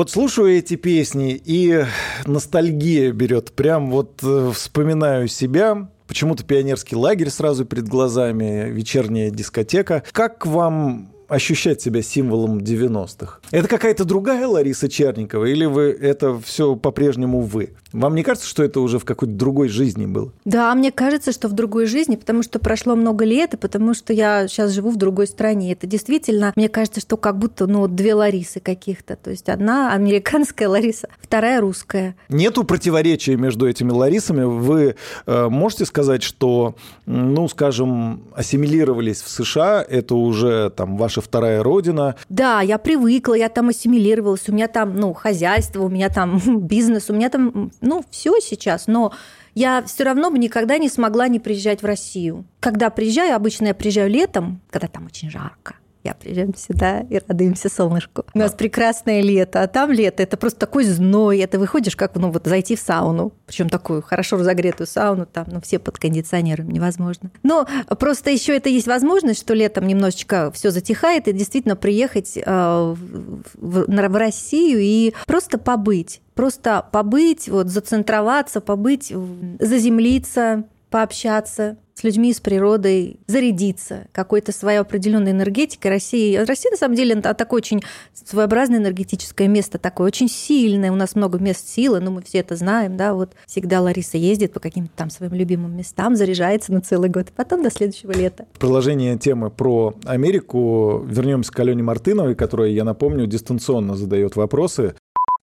Вот 0.00 0.10
слушаю 0.10 0.56
эти 0.56 0.76
песни, 0.76 1.38
и 1.44 1.84
ностальгия 2.24 3.12
берет. 3.12 3.52
Прям 3.52 3.90
вот 3.90 4.20
э, 4.22 4.50
вспоминаю 4.54 5.28
себя. 5.28 5.90
Почему-то 6.06 6.42
пионерский 6.42 6.96
лагерь 6.96 7.28
сразу 7.28 7.66
перед 7.66 7.86
глазами, 7.86 8.70
вечерняя 8.70 9.28
дискотека. 9.28 10.02
Как 10.12 10.46
вам 10.46 11.12
ощущать 11.30 11.80
себя 11.80 12.02
символом 12.02 12.58
90-х? 12.58 13.38
Это 13.50 13.68
какая-то 13.68 14.04
другая 14.04 14.46
Лариса 14.46 14.88
Черникова 14.88 15.44
или 15.44 15.64
вы 15.64 15.90
это 15.90 16.38
все 16.40 16.76
по-прежнему 16.76 17.40
вы? 17.40 17.70
Вам 17.92 18.14
не 18.14 18.22
кажется, 18.22 18.48
что 18.48 18.62
это 18.62 18.80
уже 18.80 18.98
в 18.98 19.04
какой-то 19.04 19.34
другой 19.34 19.68
жизни 19.68 20.06
было? 20.06 20.32
Да, 20.44 20.72
мне 20.74 20.92
кажется, 20.92 21.32
что 21.32 21.48
в 21.48 21.52
другой 21.52 21.86
жизни, 21.86 22.16
потому 22.16 22.42
что 22.42 22.58
прошло 22.58 22.94
много 22.94 23.24
лет, 23.24 23.54
и 23.54 23.56
потому 23.56 23.94
что 23.94 24.12
я 24.12 24.46
сейчас 24.46 24.70
живу 24.72 24.90
в 24.90 24.96
другой 24.96 25.26
стране. 25.26 25.72
Это 25.72 25.86
действительно, 25.86 26.52
мне 26.54 26.68
кажется, 26.68 27.00
что 27.00 27.16
как 27.16 27.38
будто 27.38 27.66
ну, 27.66 27.88
две 27.88 28.14
Ларисы 28.14 28.60
каких-то. 28.60 29.16
То 29.16 29.30
есть 29.30 29.48
одна 29.48 29.92
американская 29.92 30.68
Лариса, 30.68 31.08
вторая 31.20 31.60
русская. 31.60 32.14
Нету 32.28 32.64
противоречия 32.64 33.36
между 33.36 33.68
этими 33.68 33.90
Ларисами. 33.90 34.44
Вы 34.44 34.96
э, 35.26 35.48
можете 35.48 35.84
сказать, 35.84 36.22
что, 36.22 36.76
ну, 37.06 37.48
скажем, 37.48 38.22
ассимилировались 38.34 39.22
в 39.22 39.28
США, 39.28 39.84
это 39.88 40.14
уже 40.14 40.70
там 40.70 40.96
ваша 40.96 41.19
вторая 41.20 41.62
родина? 41.62 42.16
Да, 42.28 42.60
я 42.60 42.78
привыкла, 42.78 43.34
я 43.34 43.48
там 43.48 43.68
ассимилировалась, 43.68 44.48
у 44.48 44.52
меня 44.52 44.68
там, 44.68 44.96
ну, 44.96 45.12
хозяйство, 45.12 45.84
у 45.84 45.88
меня 45.88 46.08
там 46.08 46.40
бизнес, 46.66 47.10
у 47.10 47.14
меня 47.14 47.30
там 47.30 47.72
ну, 47.80 48.04
все 48.10 48.38
сейчас, 48.40 48.86
но 48.86 49.12
я 49.54 49.82
все 49.82 50.04
равно 50.04 50.30
бы 50.30 50.38
никогда 50.38 50.78
не 50.78 50.88
смогла 50.88 51.28
не 51.28 51.40
приезжать 51.40 51.82
в 51.82 51.86
Россию. 51.86 52.44
Когда 52.60 52.90
приезжаю, 52.90 53.34
обычно 53.36 53.66
я 53.66 53.74
приезжаю 53.74 54.10
летом, 54.10 54.60
когда 54.70 54.88
там 54.88 55.06
очень 55.06 55.30
жарко. 55.30 55.74
Я 56.02 56.14
приезжаем 56.14 56.54
сюда 56.54 57.00
и 57.00 57.20
радуемся 57.26 57.68
солнышку. 57.68 58.24
У 58.32 58.38
нас 58.38 58.52
прекрасное 58.52 59.20
лето, 59.20 59.62
а 59.62 59.66
там 59.66 59.90
лето 59.92 60.22
это 60.22 60.36
просто 60.36 60.60
такой 60.60 60.84
зной. 60.84 61.38
Это 61.40 61.58
выходишь, 61.58 61.94
как 61.94 62.14
ну, 62.14 62.30
вот 62.30 62.46
зайти 62.46 62.74
в 62.74 62.80
сауну. 62.80 63.32
Причем 63.46 63.68
такую 63.68 64.02
хорошо 64.02 64.36
разогретую 64.38 64.86
сауну, 64.86 65.26
там, 65.26 65.46
ну, 65.50 65.60
все 65.60 65.78
под 65.78 65.98
кондиционером 65.98 66.70
невозможно. 66.70 67.30
Но 67.42 67.66
просто 67.98 68.30
еще 68.30 68.56
это 68.56 68.70
есть 68.70 68.86
возможность, 68.86 69.40
что 69.40 69.52
летом 69.52 69.86
немножечко 69.86 70.50
все 70.52 70.70
затихает, 70.70 71.28
и 71.28 71.32
действительно 71.32 71.76
приехать 71.76 72.36
э, 72.36 72.42
в, 72.44 73.44
в, 73.54 73.84
в 73.86 74.16
Россию 74.16 74.78
и 74.80 75.12
просто 75.26 75.58
побыть 75.58 76.22
просто 76.34 76.86
побыть, 76.90 77.50
вот, 77.50 77.68
зацентроваться, 77.68 78.62
побыть, 78.62 79.12
заземлиться, 79.58 80.64
пообщаться 80.88 81.76
с 82.00 82.04
людьми, 82.04 82.32
с 82.32 82.40
природой, 82.40 83.20
зарядиться 83.26 84.06
какой-то 84.12 84.52
своей 84.52 84.78
определенной 84.78 85.32
энергетикой. 85.32 85.90
Россия, 85.90 86.44
Россия 86.46 86.70
на 86.70 86.78
самом 86.78 86.94
деле 86.94 87.14
это 87.14 87.34
такое 87.34 87.58
очень 87.58 87.82
своеобразное 88.14 88.78
энергетическое 88.78 89.48
место, 89.48 89.78
такое 89.78 90.06
очень 90.06 90.28
сильное. 90.28 90.92
У 90.92 90.96
нас 90.96 91.14
много 91.14 91.38
мест 91.38 91.68
силы, 91.68 92.00
но 92.00 92.10
мы 92.10 92.22
все 92.22 92.38
это 92.38 92.56
знаем, 92.56 92.96
да, 92.96 93.12
вот 93.12 93.32
всегда 93.46 93.82
Лариса 93.82 94.16
ездит 94.16 94.52
по 94.52 94.60
каким-то 94.60 94.92
там 94.96 95.10
своим 95.10 95.34
любимым 95.34 95.76
местам, 95.76 96.16
заряжается 96.16 96.72
на 96.72 96.80
целый 96.80 97.10
год, 97.10 97.28
потом 97.36 97.62
до 97.62 97.70
следующего 97.70 98.12
лета. 98.12 98.46
Продолжение 98.58 99.18
темы 99.18 99.50
про 99.50 99.94
Америку. 100.04 101.04
Вернемся 101.06 101.52
к 101.52 101.60
Алене 101.60 101.82
Мартыновой, 101.82 102.34
которая, 102.34 102.70
я 102.70 102.84
напомню, 102.84 103.26
дистанционно 103.26 103.94
задает 103.94 104.36
вопросы. 104.36 104.94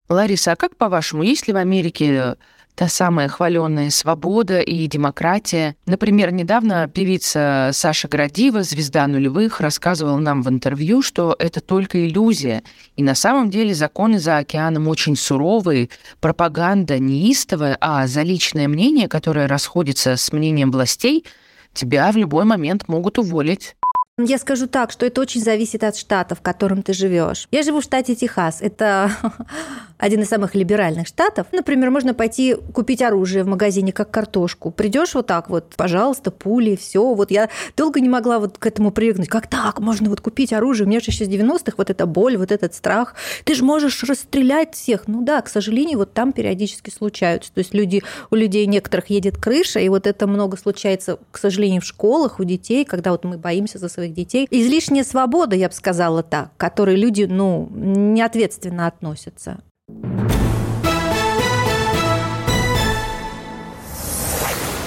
Лариса, 0.10 0.54
а 0.54 0.56
как 0.56 0.76
по-вашему, 0.76 1.22
есть 1.22 1.48
ли 1.48 1.54
в 1.54 1.58
Америке 1.58 2.38
та 2.78 2.88
самая 2.88 3.28
хваленная 3.28 3.90
свобода 3.90 4.60
и 4.60 4.86
демократия. 4.86 5.76
Например, 5.88 6.32
недавно 6.32 6.88
певица 6.88 7.72
Саша 7.74 8.08
Градива, 8.08 8.62
звезда 8.62 9.08
нулевых, 9.08 9.60
рассказывала 9.60 10.20
нам 10.20 10.44
в 10.44 10.50
интервью, 10.50 11.02
что 11.02 11.36
это 11.40 11.60
только 11.60 12.06
иллюзия. 12.06 12.62
И 12.96 13.02
на 13.02 13.16
самом 13.16 13.50
деле 13.50 13.74
законы 13.74 14.20
за 14.20 14.38
океаном 14.38 14.88
очень 14.88 15.16
суровые, 15.16 15.90
пропаганда 16.20 17.00
неистовая, 17.00 17.76
а 17.82 18.06
за 18.06 18.22
личное 18.22 18.68
мнение, 18.68 19.08
которое 19.08 19.48
расходится 19.48 20.16
с 20.16 20.32
мнением 20.32 20.70
властей, 20.72 21.26
тебя 21.74 22.12
в 22.12 22.18
любой 22.18 22.46
момент 22.46 22.88
могут 22.88 23.18
уволить. 23.18 23.76
Я 24.20 24.40
скажу 24.40 24.66
так, 24.66 24.90
что 24.90 25.06
это 25.06 25.22
очень 25.22 25.42
зависит 25.44 25.84
от 25.84 25.96
штата, 25.96 26.34
в 26.34 26.42
котором 26.42 26.82
ты 26.82 26.92
живешь. 26.94 27.48
Я 27.52 27.62
живу 27.62 27.82
в 27.82 27.84
штате 27.84 28.16
Техас. 28.16 28.64
Это 28.64 29.12
один 30.00 30.22
из 30.22 30.28
самых 30.28 30.56
либеральных 30.56 31.06
штатов. 31.06 31.46
Например, 31.52 31.92
можно 31.92 32.16
пойти 32.16 32.56
купить 32.74 33.04
оружие 33.04 33.44
в 33.44 33.48
магазине, 33.48 33.94
как 33.94 34.10
картошку. 34.10 34.72
Придешь 34.72 35.14
вот 35.14 35.28
так 35.28 35.52
вот, 35.52 35.76
пожалуйста, 35.76 36.32
пули, 36.32 36.76
все. 36.76 37.14
Вот 37.14 37.30
я 37.30 37.50
долго 37.76 38.00
не 38.00 38.10
могла 38.10 38.40
вот 38.40 38.58
к 38.58 38.66
этому 38.66 38.90
привыкнуть. 38.90 39.30
Как 39.30 39.46
так? 39.46 39.80
Можно 39.80 40.10
вот 40.10 40.20
купить 40.20 40.52
оружие? 40.52 40.88
У 40.88 40.90
меня 40.90 41.00
же 41.00 41.12
еще 41.12 41.26
с 41.26 41.30
90-х 41.30 41.74
вот 41.78 41.92
эта 41.92 42.08
боль, 42.08 42.38
вот 42.38 42.52
этот 42.52 42.74
страх. 42.74 43.14
Ты 43.44 43.54
же 43.54 43.64
можешь 43.64 44.04
расстрелять 44.04 44.74
всех. 44.74 45.08
Ну 45.08 45.22
да, 45.22 45.44
к 45.44 45.48
сожалению, 45.48 46.00
вот 46.00 46.14
там 46.14 46.34
периодически 46.34 46.90
случаются. 46.90 47.54
То 47.54 47.60
есть 47.60 47.76
люди, 47.76 48.02
у 48.32 48.36
людей 48.36 48.66
некоторых 48.66 49.12
едет 49.12 49.38
крыша, 49.38 49.80
и 49.80 49.90
вот 49.90 50.08
это 50.08 50.26
много 50.26 50.58
случается, 50.58 51.20
к 51.30 51.38
сожалению, 51.38 51.82
в 51.82 51.86
школах 51.86 52.40
у 52.40 52.44
детей, 52.44 52.84
когда 52.84 53.12
вот 53.12 53.24
мы 53.24 53.38
боимся 53.38 53.78
за 53.78 53.90
своих 53.90 54.07
своих 54.08 54.14
детей. 54.14 54.48
Излишняя 54.50 55.04
свобода, 55.04 55.56
я 55.56 55.68
бы 55.70 55.74
сказала 55.74 56.24
так, 56.24 56.56
к 56.56 56.60
которой 56.60 56.96
люди, 56.96 57.24
ну, 57.24 57.70
неответственно 57.72 58.88
относятся. 58.88 59.60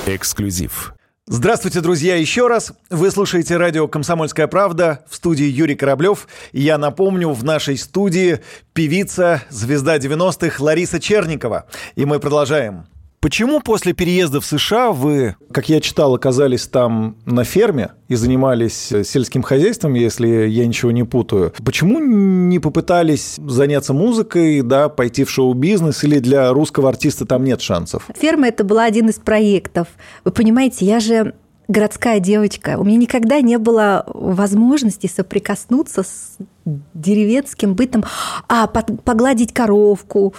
Эксклюзив. 0.06 0.94
Здравствуйте, 1.26 1.80
друзья, 1.80 2.16
еще 2.16 2.48
раз. 2.48 2.72
Вы 2.88 3.12
слушаете 3.12 3.56
радио 3.56 3.86
«Комсомольская 3.86 4.48
правда» 4.48 5.04
в 5.08 5.14
студии 5.14 5.44
Юрий 5.44 5.76
Кораблев. 5.76 6.26
Я 6.52 6.76
напомню, 6.76 7.30
в 7.30 7.44
нашей 7.44 7.76
студии 7.76 8.40
певица, 8.72 9.42
звезда 9.48 9.98
90-х 9.98 10.62
Лариса 10.62 10.98
Черникова. 10.98 11.66
И 11.94 12.04
мы 12.04 12.18
продолжаем. 12.18 12.86
Почему 13.20 13.60
после 13.60 13.92
переезда 13.92 14.40
в 14.40 14.46
США 14.46 14.92
вы, 14.92 15.36
как 15.52 15.68
я 15.68 15.82
читал, 15.82 16.14
оказались 16.14 16.66
там 16.66 17.16
на 17.26 17.44
ферме 17.44 17.90
и 18.08 18.14
занимались 18.14 18.90
э, 18.92 19.04
сельским 19.04 19.42
хозяйством, 19.42 19.92
если 19.92 20.26
я 20.46 20.66
ничего 20.66 20.90
не 20.90 21.04
путаю? 21.04 21.52
Почему 21.62 22.00
не 22.00 22.58
попытались 22.58 23.36
заняться 23.36 23.92
музыкой, 23.92 24.62
да, 24.62 24.88
пойти 24.88 25.24
в 25.24 25.30
шоу-бизнес 25.30 26.02
или 26.02 26.18
для 26.18 26.50
русского 26.54 26.88
артиста 26.88 27.26
там 27.26 27.44
нет 27.44 27.60
шансов? 27.60 28.08
Ферма 28.16 28.48
это 28.48 28.64
была 28.64 28.84
один 28.84 29.10
из 29.10 29.16
проектов. 29.16 29.88
Вы 30.24 30.30
понимаете, 30.32 30.86
я 30.86 30.98
же 30.98 31.34
городская 31.68 32.20
девочка. 32.20 32.78
У 32.78 32.84
меня 32.84 32.96
никогда 32.96 33.42
не 33.42 33.58
было 33.58 34.02
возможности 34.06 35.08
соприкоснуться 35.14 36.04
с 36.04 36.38
деревенским 36.94 37.74
бытом, 37.74 38.02
а 38.48 38.66
погладить 38.66 39.52
коровку, 39.52 40.34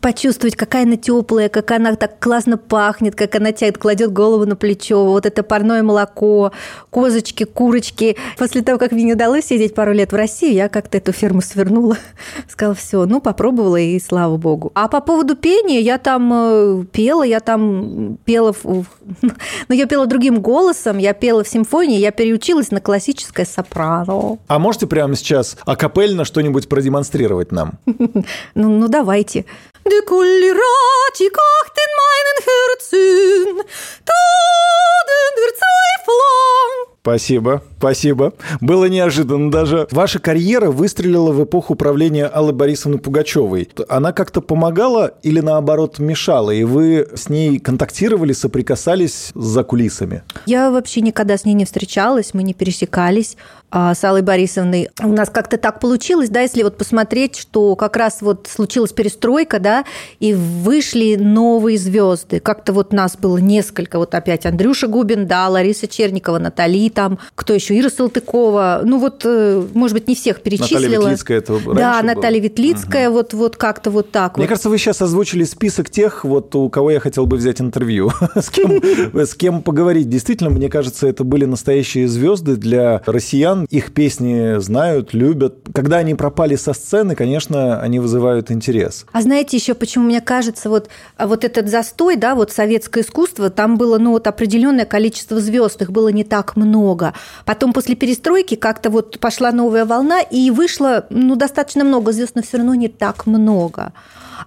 почувствовать, 0.00 0.54
какая 0.54 0.84
она 0.84 0.96
теплая, 0.96 1.48
как 1.48 1.70
она 1.72 1.96
так 1.96 2.20
классно 2.20 2.56
пахнет, 2.56 3.14
как 3.16 3.34
она 3.34 3.52
тянет, 3.52 3.78
кладет 3.78 4.12
голову 4.12 4.46
на 4.46 4.54
плечо, 4.54 5.04
вот 5.04 5.26
это 5.26 5.42
парное 5.42 5.82
молоко, 5.82 6.52
козочки, 6.90 7.44
курочки. 7.44 8.16
После 8.38 8.62
того, 8.62 8.78
как 8.78 8.92
мне 8.92 9.04
не 9.04 9.12
удалось 9.14 9.46
сидеть 9.46 9.74
пару 9.74 9.92
лет 9.92 10.12
в 10.12 10.16
России, 10.16 10.52
я 10.52 10.68
как-то 10.68 10.98
эту 10.98 11.12
ферму 11.12 11.42
свернула, 11.42 11.96
сказала, 12.48 12.74
все, 12.74 13.04
ну, 13.06 13.20
попробовала, 13.20 13.76
и 13.76 13.98
слава 13.98 14.36
богу. 14.36 14.70
А 14.74 14.88
по 14.88 15.00
поводу 15.00 15.34
пения, 15.36 15.80
я 15.80 15.98
там 15.98 16.30
э, 16.32 16.84
пела, 16.92 17.24
я 17.24 17.40
там 17.40 18.18
пела, 18.24 18.52
в... 18.52 18.64
ну, 19.22 19.74
я 19.74 19.86
пела 19.86 20.06
другим 20.06 20.40
голосом, 20.40 20.98
я 20.98 21.12
пела 21.12 21.42
в 21.42 21.48
симфонии, 21.48 21.98
я 21.98 22.12
переучилась 22.12 22.70
на 22.70 22.80
классическое 22.80 23.46
сопрано. 23.46 24.38
А 24.46 24.58
можете 24.58 24.86
прямо 24.86 25.16
сейчас 25.16 25.56
акапельно 25.66 26.24
что-нибудь 26.24 26.68
продемонстрировать 26.68 27.52
нам? 27.52 27.72
ну, 27.86 28.24
ну, 28.54 28.88
давайте. 28.88 29.39
Du 29.84 30.02
kullerati 30.06 31.28
kachten 31.38 31.90
meinen 32.00 32.38
Herzen, 32.48 33.56
Taden 34.04 35.32
der 35.36 35.52
Zweiflung. 35.60 36.90
Спасибо, 37.02 37.62
спасибо. 37.78 38.34
Было 38.60 38.84
неожиданно 38.84 39.50
даже. 39.50 39.88
Ваша 39.90 40.18
карьера 40.18 40.70
выстрелила 40.70 41.32
в 41.32 41.42
эпоху 41.42 41.74
правления 41.74 42.26
Аллы 42.26 42.52
Борисовны 42.52 42.98
Пугачевой. 42.98 43.70
Она 43.88 44.12
как-то 44.12 44.42
помогала 44.42 45.14
или 45.22 45.40
наоборот 45.40 45.98
мешала? 45.98 46.50
И 46.50 46.62
вы 46.64 47.08
с 47.14 47.30
ней 47.30 47.58
контактировали, 47.58 48.34
соприкасались 48.34 49.30
за 49.34 49.64
кулисами? 49.64 50.24
Я 50.44 50.70
вообще 50.70 51.00
никогда 51.00 51.38
с 51.38 51.46
ней 51.46 51.54
не 51.54 51.64
встречалась, 51.64 52.34
мы 52.34 52.42
не 52.42 52.52
пересекались 52.52 53.38
с 53.72 54.04
Аллой 54.04 54.22
Борисовной. 54.22 54.88
У 55.02 55.08
нас 55.12 55.30
как-то 55.30 55.56
так 55.56 55.80
получилось, 55.80 56.28
да, 56.28 56.40
если 56.40 56.62
вот 56.62 56.76
посмотреть, 56.76 57.36
что 57.36 57.76
как 57.76 57.96
раз 57.96 58.18
вот 58.20 58.48
случилась 58.50 58.92
перестройка, 58.92 59.58
да, 59.58 59.84
и 60.18 60.34
вышли 60.34 61.16
новые 61.16 61.78
звезды. 61.78 62.40
Как-то 62.40 62.72
вот 62.72 62.92
нас 62.92 63.16
было 63.16 63.38
несколько, 63.38 63.98
вот 63.98 64.14
опять 64.14 64.46
Андрюша 64.46 64.86
Губин, 64.86 65.26
да, 65.26 65.48
Лариса 65.48 65.86
Черникова, 65.86 66.38
Натали 66.38 66.88
там, 66.90 67.18
кто 67.34 67.54
еще, 67.54 67.78
Ира 67.78 67.90
Салтыкова, 67.90 68.82
ну 68.84 68.98
вот, 68.98 69.22
э, 69.24 69.62
может 69.74 69.94
быть, 69.94 70.08
не 70.08 70.14
всех 70.14 70.42
перечислила. 70.42 70.80
Наталья 70.80 71.00
Ветлицкая 71.00 71.38
это 71.38 71.74
Да, 71.74 72.02
Наталья 72.02 72.40
Ветлицкая, 72.40 73.08
угу. 73.08 73.18
вот, 73.18 73.34
вот 73.34 73.56
как-то 73.56 73.90
вот 73.90 74.10
так 74.10 74.36
Мне 74.36 74.44
вот. 74.44 74.48
кажется, 74.48 74.70
вы 74.70 74.78
сейчас 74.78 75.00
озвучили 75.02 75.44
список 75.44 75.90
тех, 75.90 76.24
вот 76.24 76.54
у 76.54 76.68
кого 76.68 76.90
я 76.90 77.00
хотел 77.00 77.26
бы 77.26 77.36
взять 77.36 77.60
интервью, 77.60 78.10
с 78.34 78.50
кем, 78.50 78.80
с 79.14 79.34
кем 79.34 79.62
поговорить. 79.62 80.08
Действительно, 80.08 80.50
мне 80.50 80.68
кажется, 80.68 81.06
это 81.06 81.24
были 81.24 81.44
настоящие 81.44 82.08
звезды 82.08 82.56
для 82.56 83.02
россиян. 83.06 83.59
Их 83.68 83.92
песни 83.92 84.58
знают, 84.60 85.14
любят. 85.14 85.68
Когда 85.74 85.98
они 85.98 86.14
пропали 86.14 86.56
со 86.56 86.72
сцены, 86.72 87.14
конечно, 87.14 87.80
они 87.80 87.98
вызывают 87.98 88.50
интерес. 88.50 89.06
А 89.12 89.22
знаете 89.22 89.56
еще, 89.56 89.74
почему 89.74 90.06
мне 90.06 90.20
кажется, 90.20 90.70
вот, 90.70 90.88
а 91.16 91.26
вот 91.26 91.44
этот 91.44 91.68
застой, 91.68 92.16
да, 92.16 92.34
вот 92.34 92.52
советское 92.52 93.02
искусство, 93.02 93.50
там 93.50 93.76
было, 93.76 93.98
ну, 93.98 94.12
вот 94.12 94.26
определенное 94.26 94.84
количество 94.84 95.40
звезд, 95.40 95.82
их 95.82 95.90
было 95.90 96.08
не 96.08 96.24
так 96.24 96.56
много. 96.56 97.14
Потом 97.44 97.72
после 97.72 97.94
перестройки 97.94 98.54
как-то 98.54 98.90
вот 98.90 99.18
пошла 99.20 99.52
новая 99.52 99.84
волна, 99.84 100.20
и 100.20 100.50
вышло 100.50 101.06
ну, 101.10 101.36
достаточно 101.36 101.84
много 101.84 102.12
звезд, 102.12 102.32
но 102.34 102.42
все 102.42 102.58
равно 102.58 102.74
не 102.74 102.88
так 102.88 103.26
много. 103.26 103.92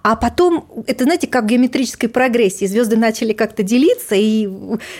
А 0.02 0.16
потом, 0.16 0.66
это, 0.86 1.04
знаете, 1.04 1.26
как 1.26 1.44
в 1.44 1.46
геометрической 1.46 2.08
прогрессии, 2.08 2.66
звезды 2.66 2.96
начали 2.96 3.32
как-то 3.32 3.62
делиться, 3.62 4.14
и 4.14 4.48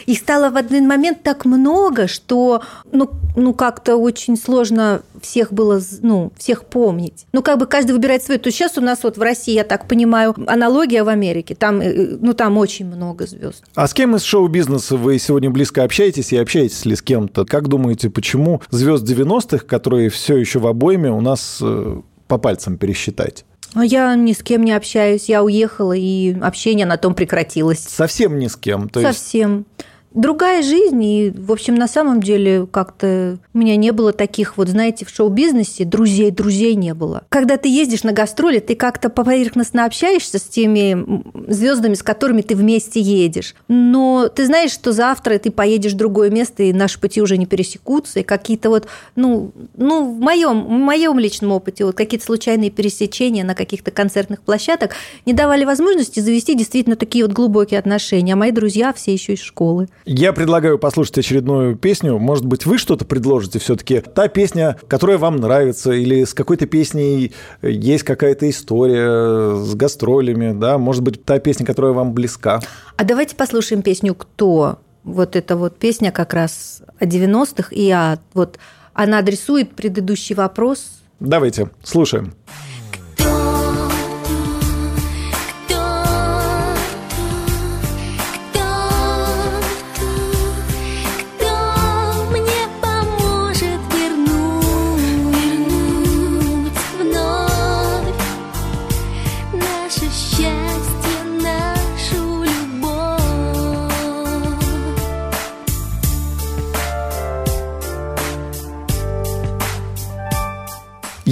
их 0.07 0.19
стало 0.19 0.51
в 0.51 0.57
один 0.57 0.87
момент 0.87 1.23
так 1.23 1.45
много, 1.45 2.07
что 2.09 2.63
ну, 2.93 3.11
ну 3.37 3.55
как-то 3.55 3.97
очень 3.97 4.37
сложно 4.37 5.03
всех 5.21 5.53
было, 5.53 5.81
ну, 6.03 6.33
всех 6.37 6.65
помнить. 6.65 7.27
Ну, 7.33 7.43
как 7.43 7.59
бы 7.59 7.67
каждый 7.67 7.93
выбирает 7.93 8.23
свой. 8.23 8.39
То 8.39 8.51
сейчас 8.51 8.79
у 8.79 8.81
нас 8.81 9.03
вот 9.03 9.17
в 9.17 9.23
России, 9.23 9.55
я 9.55 9.65
так 9.65 9.89
понимаю, 9.89 10.35
аналогия 10.47 11.03
в 11.03 11.09
Америке. 11.09 11.55
Там, 11.55 11.81
э, 11.81 12.17
ну, 12.21 12.35
там 12.35 12.59
очень 12.59 12.87
много 12.87 13.27
звезд. 13.27 13.65
А 13.75 13.87
с 13.87 13.95
кем 13.95 14.15
из 14.17 14.23
шоу-бизнеса 14.23 14.97
вы 14.97 15.19
сегодня 15.19 15.51
близко 15.51 15.83
общаетесь 15.83 16.33
и 16.33 16.37
общаетесь 16.37 16.85
ли 16.85 16.95
с 16.95 17.03
кем-то? 17.03 17.45
Как 17.45 17.69
думаете, 17.69 18.11
почему 18.11 18.61
звезд 18.71 19.05
90-х, 19.05 19.65
которые 19.67 20.11
все 20.11 20.37
еще 20.37 20.59
в 20.59 20.67
обойме, 20.67 21.11
у 21.11 21.21
нас 21.21 21.59
э, 21.61 22.01
по 22.29 22.39
пальцам 22.39 22.77
пересчитать? 22.77 23.45
Я 23.75 24.15
ни 24.15 24.33
с 24.33 24.43
кем 24.43 24.63
не 24.63 24.73
общаюсь, 24.73 25.29
я 25.29 25.43
уехала, 25.43 25.93
и 25.93 26.39
общение 26.41 26.87
на 26.87 26.97
том 26.97 27.15
прекратилось. 27.15 27.81
Совсем 27.81 28.39
ни 28.39 28.47
с 28.47 28.57
кем? 28.57 28.89
То 28.89 29.03
Совсем. 29.03 29.67
Есть 29.79 29.87
другая 30.15 30.63
жизнь, 30.63 31.03
и, 31.03 31.33
в 31.37 31.53
общем, 31.53 31.75
на 31.75 31.89
самом 31.89 32.23
деле 32.23 32.67
как-то 32.67 33.39
у 33.53 33.59
меня 33.59 33.77
не 33.77 33.91
было 33.93 34.13
таких 34.13 34.57
вот, 34.57 34.69
знаете, 34.69 35.05
в 35.05 35.11
шоу-бизнесе 35.11 35.85
друзей, 35.85 36.31
друзей 36.31 36.75
не 36.77 36.95
было. 36.95 37.25
Когда 37.29 37.57
ты 37.57 37.69
ездишь 37.69 38.05
на 38.05 38.13
гастроли, 38.13 38.61
ты 38.61 38.77
как-то 38.77 39.11
поверхностно 39.11 39.85
общаешься 39.85 40.39
с 40.39 40.43
теми 40.43 41.23
звездами, 41.53 41.95
с 41.95 42.03
которыми 42.03 42.43
ты 42.43 42.55
вместе 42.55 43.01
едешь. 43.01 43.55
Но 43.69 44.29
ты 44.29 44.47
знаешь, 44.47 44.71
что 44.71 44.93
завтра 44.93 45.39
ты 45.39 45.51
поедешь 45.51 45.93
в 45.93 45.97
другое 45.97 46.31
место, 46.31 46.63
и 46.63 46.73
наши 46.73 47.01
пути 47.01 47.21
уже 47.21 47.37
не 47.37 47.47
пересекутся, 47.47 48.21
и 48.21 48.23
какие-то 48.23 48.71
вот, 48.71 48.87
ну, 49.17 49.53
ну 49.77 50.15
в 50.15 50.21
моем, 50.21 50.65
в 50.65 50.71
моем 50.71 51.19
личном 51.19 51.53
опыте, 51.53 51.85
вот 51.85 51.97
какие-то 51.97 52.25
случайные 52.25 52.71
пересечения 52.71 53.45
на 53.45 53.55
каких-то 53.55 53.91
концертных 53.91 54.41
площадках 54.43 54.93
не 55.27 55.33
давали 55.33 55.65
возможности 55.65 56.21
завести 56.21 56.55
действительно 56.55 56.97
такие 56.97 57.25
вот 57.25 57.35
глубокие 57.35 57.81
отношения. 57.81 58.35
А 58.35 58.37
мои 58.37 58.53
друзья 58.53 58.93
все 58.93 59.13
еще 59.13 59.35
из 59.35 59.41
школы. 59.41 59.89
Я 60.07 60.35
предлагаю 60.35 60.79
послушать 60.79 61.17
очередную 61.17 61.77
песню. 61.77 62.19
Может 62.19 62.45
быть, 62.45 62.67
вы 62.67 62.77
что-то 62.77 63.07
предложите 63.07 63.59
все-таки? 63.59 64.01
Та 64.01 64.29
песня, 64.29 64.77
которая 64.87 65.17
вам 65.17 65.37
нравится, 65.37 65.93
или 65.93 66.25
с 66.25 66.35
какой-то 66.35 66.67
песней 66.67 67.33
есть 67.63 68.05
какая-то 68.05 68.51
история 68.51 69.57
с 69.57 69.75
гастролями, 69.75 70.53
да? 70.53 70.77
Может 70.77 71.03
быть, 71.03 71.25
та 71.25 71.39
песня, 71.39 71.65
которая 71.65 71.93
вам 71.93 72.13
близка? 72.13 72.61
А 72.97 73.05
давайте 73.05 73.35
послушаем 73.35 73.81
песню 73.81 74.15
«Кто?». 74.15 74.79
Вот 75.05 75.37
эта 75.37 75.57
вот 75.57 75.79
песня 75.79 76.13
как 76.13 76.35
раз 76.35 76.83
о 76.99 77.05
90-х, 77.05 77.69
и 77.75 77.91
о, 77.91 78.19
вот 78.33 78.59
она 78.95 79.19
адресует 79.19 79.75
предыдущий 79.75 80.35
вопрос. 80.35 80.87
Давайте, 81.21 81.71
слушаем. 81.83 82.35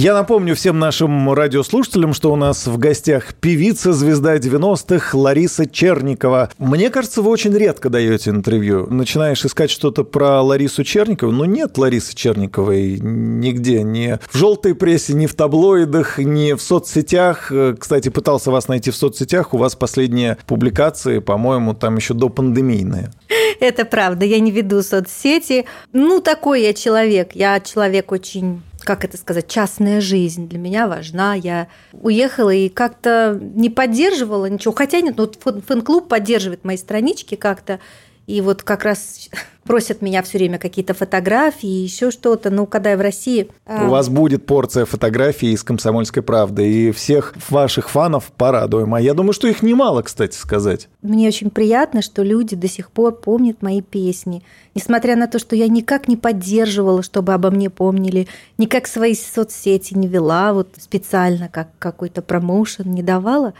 Я 0.03 0.13
напомню 0.13 0.53
всем 0.53 0.79
нашим 0.79 1.31
радиослушателям, 1.31 2.13
что 2.13 2.33
у 2.33 2.35
нас 2.35 2.67
в 2.67 2.77
гостях 2.77 3.33
певица, 3.35 3.93
звезда 3.93 4.35
90-х 4.35 5.17
Лариса 5.17 5.65
Черникова. 5.65 6.51
Мне 6.57 6.89
кажется, 6.89 7.21
вы 7.21 7.31
очень 7.31 7.57
редко 7.57 7.87
даете 7.87 8.31
интервью. 8.31 8.85
Начинаешь 8.89 9.45
искать 9.45 9.71
что-то 9.71 10.03
про 10.03 10.41
Ларису 10.41 10.83
Черникову, 10.83 11.31
но 11.31 11.45
нет 11.45 11.77
Ларисы 11.77 12.13
Черниковой 12.13 12.99
нигде, 12.99 13.81
ни 13.81 14.19
в 14.29 14.37
желтой 14.37 14.75
прессе, 14.75 15.13
ни 15.13 15.25
в 15.25 15.35
таблоидах, 15.35 16.17
ни 16.17 16.51
в 16.51 16.61
соцсетях. 16.61 17.49
Кстати, 17.79 18.09
пытался 18.09 18.51
вас 18.51 18.67
найти 18.67 18.91
в 18.91 18.97
соцсетях, 18.97 19.53
у 19.53 19.57
вас 19.57 19.77
последние 19.77 20.37
публикации, 20.47 21.19
по-моему, 21.19 21.75
там 21.75 21.95
еще 21.95 22.13
до 22.13 22.27
пандемийные. 22.27 23.13
Это 23.61 23.85
правда, 23.85 24.25
я 24.25 24.41
не 24.41 24.51
веду 24.51 24.83
соцсети. 24.83 25.63
Ну, 25.93 26.19
такой 26.19 26.63
я 26.63 26.73
человек. 26.73 27.29
Я 27.35 27.61
человек 27.61 28.11
очень 28.11 28.61
как 28.83 29.05
это 29.05 29.17
сказать, 29.17 29.47
частная 29.47 30.01
жизнь 30.01 30.47
для 30.47 30.59
меня 30.59 30.87
важна. 30.87 31.33
Я 31.33 31.67
уехала 31.91 32.53
и 32.53 32.69
как-то 32.69 33.39
не 33.41 33.69
поддерживала 33.69 34.47
ничего. 34.47 34.73
Хотя 34.73 35.01
нет, 35.01 35.15
ну, 35.17 35.29
вот 35.43 35.63
фэн-клуб 35.65 36.07
поддерживает 36.07 36.63
мои 36.63 36.77
странички 36.77 37.35
как-то. 37.35 37.79
И 38.25 38.39
вот 38.41 38.63
как 38.63 38.83
раз 38.83 39.29
просят 39.63 40.01
меня 40.01 40.21
все 40.23 40.37
время 40.37 40.57
какие-то 40.57 40.93
фотографии, 40.93 41.67
еще 41.67 42.11
что-то. 42.11 42.49
Ну, 42.49 42.65
когда 42.65 42.91
я 42.91 42.97
в 42.97 43.01
России... 43.01 43.49
А, 43.65 43.85
У 43.85 43.89
вас 43.89 44.09
будет 44.09 44.45
порция 44.45 44.85
фотографий 44.85 45.51
из 45.51 45.63
«Комсомольской 45.63 46.23
правды», 46.23 46.69
и 46.69 46.91
всех 46.91 47.33
ваших 47.49 47.89
фанов 47.89 48.31
порадуем. 48.37 48.93
А 48.93 49.01
я 49.01 49.13
думаю, 49.13 49.33
что 49.33 49.47
их 49.47 49.61
немало, 49.61 50.01
кстати 50.01 50.35
сказать. 50.35 50.89
Мне 51.01 51.27
очень 51.27 51.49
приятно, 51.49 52.01
что 52.01 52.23
люди 52.23 52.55
до 52.55 52.67
сих 52.67 52.91
пор 52.91 53.13
помнят 53.15 53.61
мои 53.61 53.81
песни. 53.81 54.43
Несмотря 54.75 55.15
на 55.15 55.27
то, 55.27 55.39
что 55.39 55.55
я 55.55 55.67
никак 55.67 56.07
не 56.07 56.17
поддерживала, 56.17 57.03
чтобы 57.03 57.33
обо 57.33 57.51
мне 57.51 57.69
помнили, 57.69 58.27
никак 58.57 58.87
свои 58.87 59.15
соцсети 59.15 59.93
не 59.93 60.07
вела, 60.07 60.53
вот 60.53 60.69
специально 60.79 61.49
как 61.49 61.69
какой-то 61.77 62.21
промоушен 62.21 62.89
не 62.91 63.03
давала, 63.03 63.53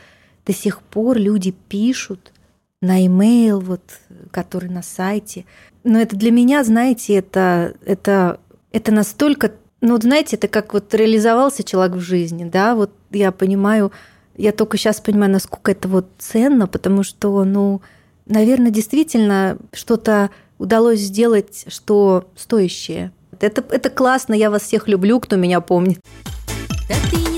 до 0.46 0.54
сих 0.54 0.82
пор 0.82 1.18
люди 1.18 1.52
пишут 1.52 2.34
на 2.84 3.06
имейл, 3.06 3.62
вот, 3.62 3.82
который 4.34 4.70
на 4.70 4.82
сайте, 4.82 5.46
но 5.84 6.00
это 6.00 6.16
для 6.16 6.32
меня, 6.32 6.64
знаете, 6.64 7.16
это, 7.16 7.76
это, 7.86 8.40
это 8.72 8.92
настолько... 8.92 9.54
Ну, 9.82 9.98
знаете, 9.98 10.38
это 10.38 10.48
как 10.48 10.74
вот 10.74 10.94
реализовался 10.94 11.64
человек 11.64 11.96
в 11.96 12.00
жизни, 12.00 12.46
да, 12.46 12.74
вот 12.76 12.92
я 13.12 13.32
понимаю, 13.32 13.92
я 14.38 14.52
только 14.52 14.78
сейчас 14.78 15.00
понимаю, 15.02 15.32
насколько 15.32 15.72
это 15.72 15.88
вот 15.88 16.08
ценно, 16.18 16.68
потому 16.68 17.04
что, 17.04 17.44
ну, 17.44 17.82
наверное, 18.26 18.72
действительно 18.72 19.58
что-то 19.74 20.30
удалось 20.58 21.00
сделать, 21.00 21.66
что 21.68 22.30
стоящее. 22.36 23.12
Это, 23.40 23.64
это 23.70 23.90
классно, 23.90 24.34
я 24.34 24.50
вас 24.50 24.64
всех 24.64 24.88
люблю, 24.88 25.20
кто 25.20 25.36
меня 25.36 25.60
помнит. 25.60 26.00
Да 26.88 26.96
ты 27.12 27.33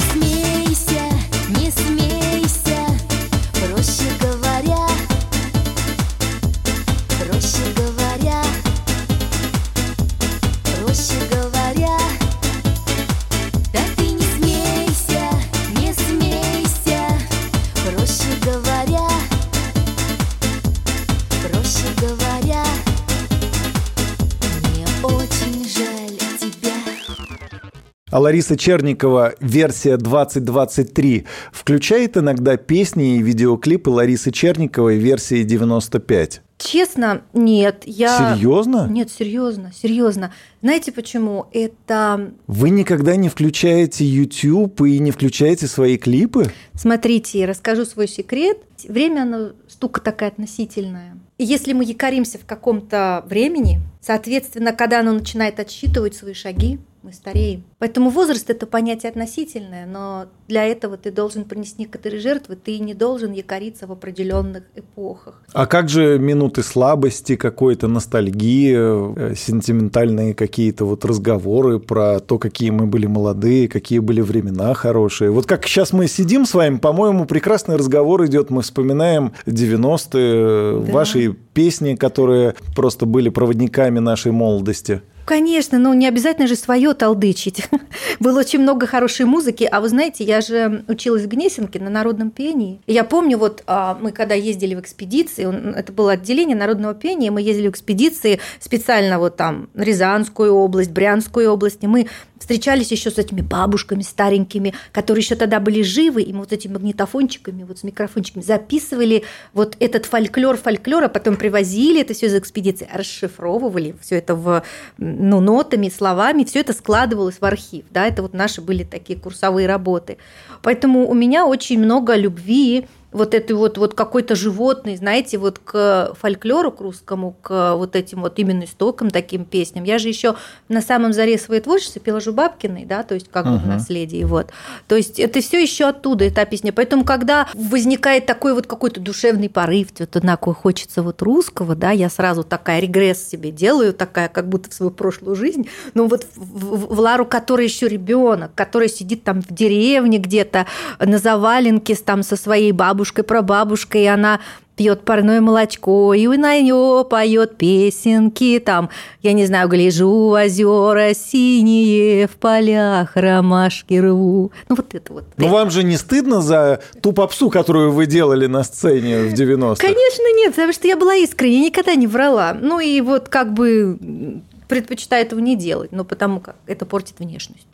А 28.15 28.19
Лариса 28.19 28.55
Черникова 28.55 29.35
версия 29.41 29.97
2023 29.97 31.25
включает 31.51 32.15
иногда 32.15 32.55
песни 32.55 33.17
и 33.17 33.21
видеоклипы 33.21 33.89
Ларисы 33.89 34.31
Черниковой 34.31 34.95
версии 34.99 35.43
95? 35.43 36.41
Честно, 36.57 37.23
нет. 37.33 37.83
Я... 37.85 38.37
Серьезно? 38.37 38.87
Нет, 38.89 39.11
серьезно, 39.11 39.73
серьезно. 39.75 40.33
Знаете 40.61 40.93
почему? 40.93 41.47
Это... 41.51 42.31
Вы 42.47 42.69
никогда 42.69 43.17
не 43.17 43.27
включаете 43.27 44.05
YouTube 44.05 44.79
и 44.83 44.97
не 44.99 45.11
включаете 45.11 45.67
свои 45.67 45.97
клипы? 45.97 46.53
Смотрите, 46.73 47.45
расскажу 47.45 47.83
свой 47.83 48.07
секрет. 48.07 48.59
Время, 48.87 49.23
оно 49.23 49.51
штука 49.67 49.99
такая 49.99 50.29
относительная. 50.29 51.17
И 51.37 51.43
если 51.43 51.73
мы 51.73 51.83
якоримся 51.83 52.37
в 52.37 52.45
каком-то 52.45 53.25
времени, 53.27 53.81
соответственно, 53.99 54.71
когда 54.71 55.01
оно 55.01 55.11
начинает 55.11 55.59
отсчитывать 55.59 56.15
свои 56.15 56.33
шаги, 56.33 56.79
мы 57.05 57.13
стареем. 57.13 57.63
Поэтому 57.77 58.09
возраст 58.09 58.49
это 58.49 58.65
понятие 58.65 59.11
относительное, 59.11 59.85
но 59.85 60.25
для 60.47 60.65
этого 60.65 60.97
ты 60.97 61.11
должен 61.11 61.45
принести 61.45 61.83
некоторые 61.83 62.19
жертвы, 62.19 62.55
ты 62.55 62.79
не 62.79 62.93
должен 62.93 63.31
якориться 63.31 63.85
в 63.85 63.91
определенных 63.91 64.63
эпохах. 64.75 65.43
А 65.53 65.67
как 65.67 65.89
же 65.89 66.17
минуты 66.17 66.63
слабости, 66.63 67.35
какой-то 67.35 67.87
ностальгии, 67.87 68.73
э, 68.75 69.35
сентиментальные 69.35 70.33
какие-то 70.33 70.85
вот 70.85 71.05
разговоры 71.05 71.79
про 71.79 72.19
то, 72.19 72.39
какие 72.39 72.71
мы 72.71 72.87
были 72.87 73.05
молодые, 73.05 73.67
какие 73.67 73.99
были 73.99 74.21
времена 74.21 74.73
хорошие. 74.73 75.29
Вот 75.29 75.45
как 75.45 75.65
сейчас 75.67 75.93
мы 75.93 76.07
сидим 76.07 76.45
с 76.45 76.53
вами, 76.53 76.77
по-моему, 76.77 77.25
прекрасный 77.25 77.75
разговор 77.75 78.25
идет, 78.25 78.49
мы 78.49 78.63
вспоминаем 78.63 79.33
90-е, 79.45 80.85
да. 80.85 80.91
ваши 80.91 81.35
песни, 81.53 81.95
которые 81.95 82.55
просто 82.75 83.05
были 83.05 83.29
проводниками 83.29 83.99
нашей 83.99 84.31
молодости. 84.31 85.01
Конечно, 85.25 85.79
но 85.79 85.93
не 85.95 86.07
обязательно 86.07 86.47
же 86.47 86.55
свое 86.55 86.93
толдычить. 86.93 87.67
Было 88.19 88.39
очень 88.39 88.59
много 88.59 88.85
хорошей 88.85 89.25
музыки. 89.25 89.67
А 89.69 89.81
вы 89.81 89.89
знаете, 89.89 90.23
я 90.23 90.39
же 90.39 90.85
училась 90.87 91.23
в 91.23 91.27
Гнесинке 91.27 91.79
на 91.79 91.89
народном 91.89 92.29
пении. 92.29 92.79
Я 92.85 93.03
помню, 93.03 93.39
вот 93.39 93.63
а, 93.65 93.97
мы 93.99 94.11
когда 94.11 94.35
ездили 94.35 94.75
в 94.75 94.79
экспедиции, 94.79 95.75
это 95.75 95.91
было 95.91 96.11
отделение 96.11 96.55
народного 96.55 96.93
пения, 96.93 97.31
мы 97.31 97.41
ездили 97.41 97.67
в 97.67 97.71
экспедиции 97.71 98.39
специально 98.59 99.17
вот 99.17 99.35
там 99.35 99.69
Рязанскую 99.73 100.53
область, 100.53 100.91
Брянскую 100.91 101.51
область, 101.51 101.83
и 101.83 101.87
мы 101.87 102.07
встречались 102.45 102.91
еще 102.91 103.09
с 103.09 103.17
этими 103.17 103.41
бабушками 103.41 104.03
старенькими, 104.03 104.75
которые 104.91 105.23
еще 105.23 105.33
тогда 105.33 105.59
были 105.59 105.81
живы, 105.81 106.21
и 106.21 106.31
мы 106.31 106.41
вот 106.41 106.53
этими 106.53 106.73
магнитофончиками, 106.73 107.63
вот 107.63 107.79
с 107.79 107.83
микрофончиками 107.83 108.43
записывали 108.43 109.23
вот 109.53 109.75
этот 109.79 110.05
фольклор, 110.05 110.55
фольклор, 110.55 111.05
а 111.05 111.09
потом 111.09 111.37
привозили 111.37 112.01
это 112.01 112.13
все 112.13 112.27
из 112.27 112.35
экспедиции, 112.35 112.87
расшифровывали 112.93 113.95
все 113.99 114.17
это 114.17 114.35
в, 114.35 114.63
ну, 114.99 115.39
нотами, 115.39 115.89
словами, 115.89 116.43
все 116.43 116.59
это 116.59 116.73
складывалось 116.73 117.37
в 117.39 117.45
архив, 117.45 117.85
да, 117.89 118.05
это 118.05 118.21
вот 118.21 118.35
наши 118.35 118.61
были 118.61 118.83
такие 118.83 119.17
курсовые 119.17 119.67
работы. 119.67 120.17
Поэтому 120.61 121.09
у 121.09 121.15
меня 121.15 121.47
очень 121.47 121.79
много 121.79 122.15
любви 122.15 122.85
вот 123.15 123.33
этой 123.33 123.53
вот, 123.53 123.77
вот 123.77 123.93
какой-то 123.93 124.35
животный, 124.35 124.97
знаете, 124.97 125.37
вот 125.37 125.59
к 125.59 126.13
фольклору, 126.19 126.71
к 126.71 126.81
русскому, 126.81 127.35
к 127.41 127.75
вот 127.75 127.95
этим 127.95 128.21
вот 128.21 128.37
именно 128.39 128.65
истокам 128.65 129.09
таким 129.09 129.45
песням. 129.45 129.85
Я 129.85 129.99
же 129.99 130.09
еще 130.09 130.35
на 130.67 130.81
самом 130.81 131.13
заре 131.13 131.37
своей 131.37 131.61
творчества 131.61 132.01
пела 132.01 132.19
Жубабкиной, 132.19 132.85
да, 132.85 133.03
то 133.03 133.15
есть 133.15 133.29
как 133.31 133.45
uh-huh. 133.45 133.63
в 133.63 133.67
наследии, 133.67 134.23
вот. 134.23 134.51
То 134.87 134.95
есть 134.95 135.19
это 135.19 135.39
все 135.41 135.61
еще 135.61 135.85
оттуда, 135.85 136.25
эта 136.25 136.45
песня. 136.45 136.73
Поэтому, 136.73 137.05
когда 137.05 137.47
возникает 137.53 138.25
такой 138.25 138.53
вот 138.53 138.67
какой-то 138.67 138.99
душевный 138.99 139.49
порыв, 139.49 139.87
вот 139.99 140.15
однако 140.15 140.53
хочется 140.53 141.01
вот 141.01 141.21
русского, 141.21 141.75
да, 141.75 141.91
я 141.91 142.09
сразу 142.09 142.43
такая 142.43 142.81
регресс 142.81 143.25
себе 143.25 143.51
делаю, 143.51 143.93
такая, 143.93 144.27
как 144.27 144.49
будто 144.49 144.69
в 144.69 144.73
свою 144.73 144.91
прошлую 144.91 145.35
жизнь, 145.35 145.69
но 145.93 146.07
вот 146.07 146.25
в, 146.35 146.75
в, 146.75 146.95
в 146.95 146.99
Лару, 146.99 147.25
которая 147.25 147.65
еще 147.65 147.87
ребенок, 147.87 148.51
который 148.55 148.89
сидит 148.89 149.23
там 149.23 149.41
в 149.41 149.53
деревне 149.53 150.17
где-то 150.17 150.65
на 150.99 151.17
заваленке 151.17 151.95
там 151.95 152.23
со 152.23 152.35
своей 152.35 152.71
бабушкой, 152.71 153.04
бабушкой, 153.05 153.23
прабабушкой, 153.23 154.03
и 154.03 154.07
она 154.07 154.39
пьет 154.75 155.05
парное 155.05 155.39
молочко, 155.39 156.13
и 156.13 156.27
на 156.27 156.59
нее 156.59 157.05
поет 157.09 157.55
песенки, 157.55 158.59
там, 158.59 158.89
я 159.21 159.31
не 159.31 159.45
знаю, 159.45 159.69
гляжу 159.69 160.09
в 160.09 160.31
озера 160.33 161.13
синие, 161.13 162.27
в 162.27 162.31
полях 162.31 163.15
ромашки 163.15 163.93
рву. 163.93 164.51
Ну, 164.67 164.75
вот 164.75 164.93
это 164.93 165.13
вот. 165.13 165.23
Ну, 165.37 165.47
вам 165.47 165.71
же 165.71 165.83
не 165.83 165.95
стыдно 165.95 166.41
за 166.41 166.81
ту 167.01 167.13
попсу, 167.13 167.49
которую 167.49 167.91
вы 167.91 168.05
делали 168.05 168.47
на 168.47 168.63
сцене 168.63 169.23
в 169.29 169.33
90-х? 169.33 169.81
Конечно, 169.81 170.35
нет, 170.35 170.53
потому 170.53 170.73
что 170.73 170.87
я 170.87 170.97
была 170.97 171.15
искренне, 171.15 171.67
никогда 171.67 171.95
не 171.95 172.07
врала. 172.07 172.53
Ну, 172.59 172.79
и 172.79 172.99
вот 172.99 173.29
как 173.29 173.53
бы 173.53 174.41
предпочитаю 174.67 175.25
этого 175.25 175.39
не 175.39 175.55
делать, 175.55 175.91
но 175.91 176.03
потому 176.03 176.39
как 176.39 176.55
это 176.67 176.85
портит 176.85 177.19
внешность. 177.19 177.67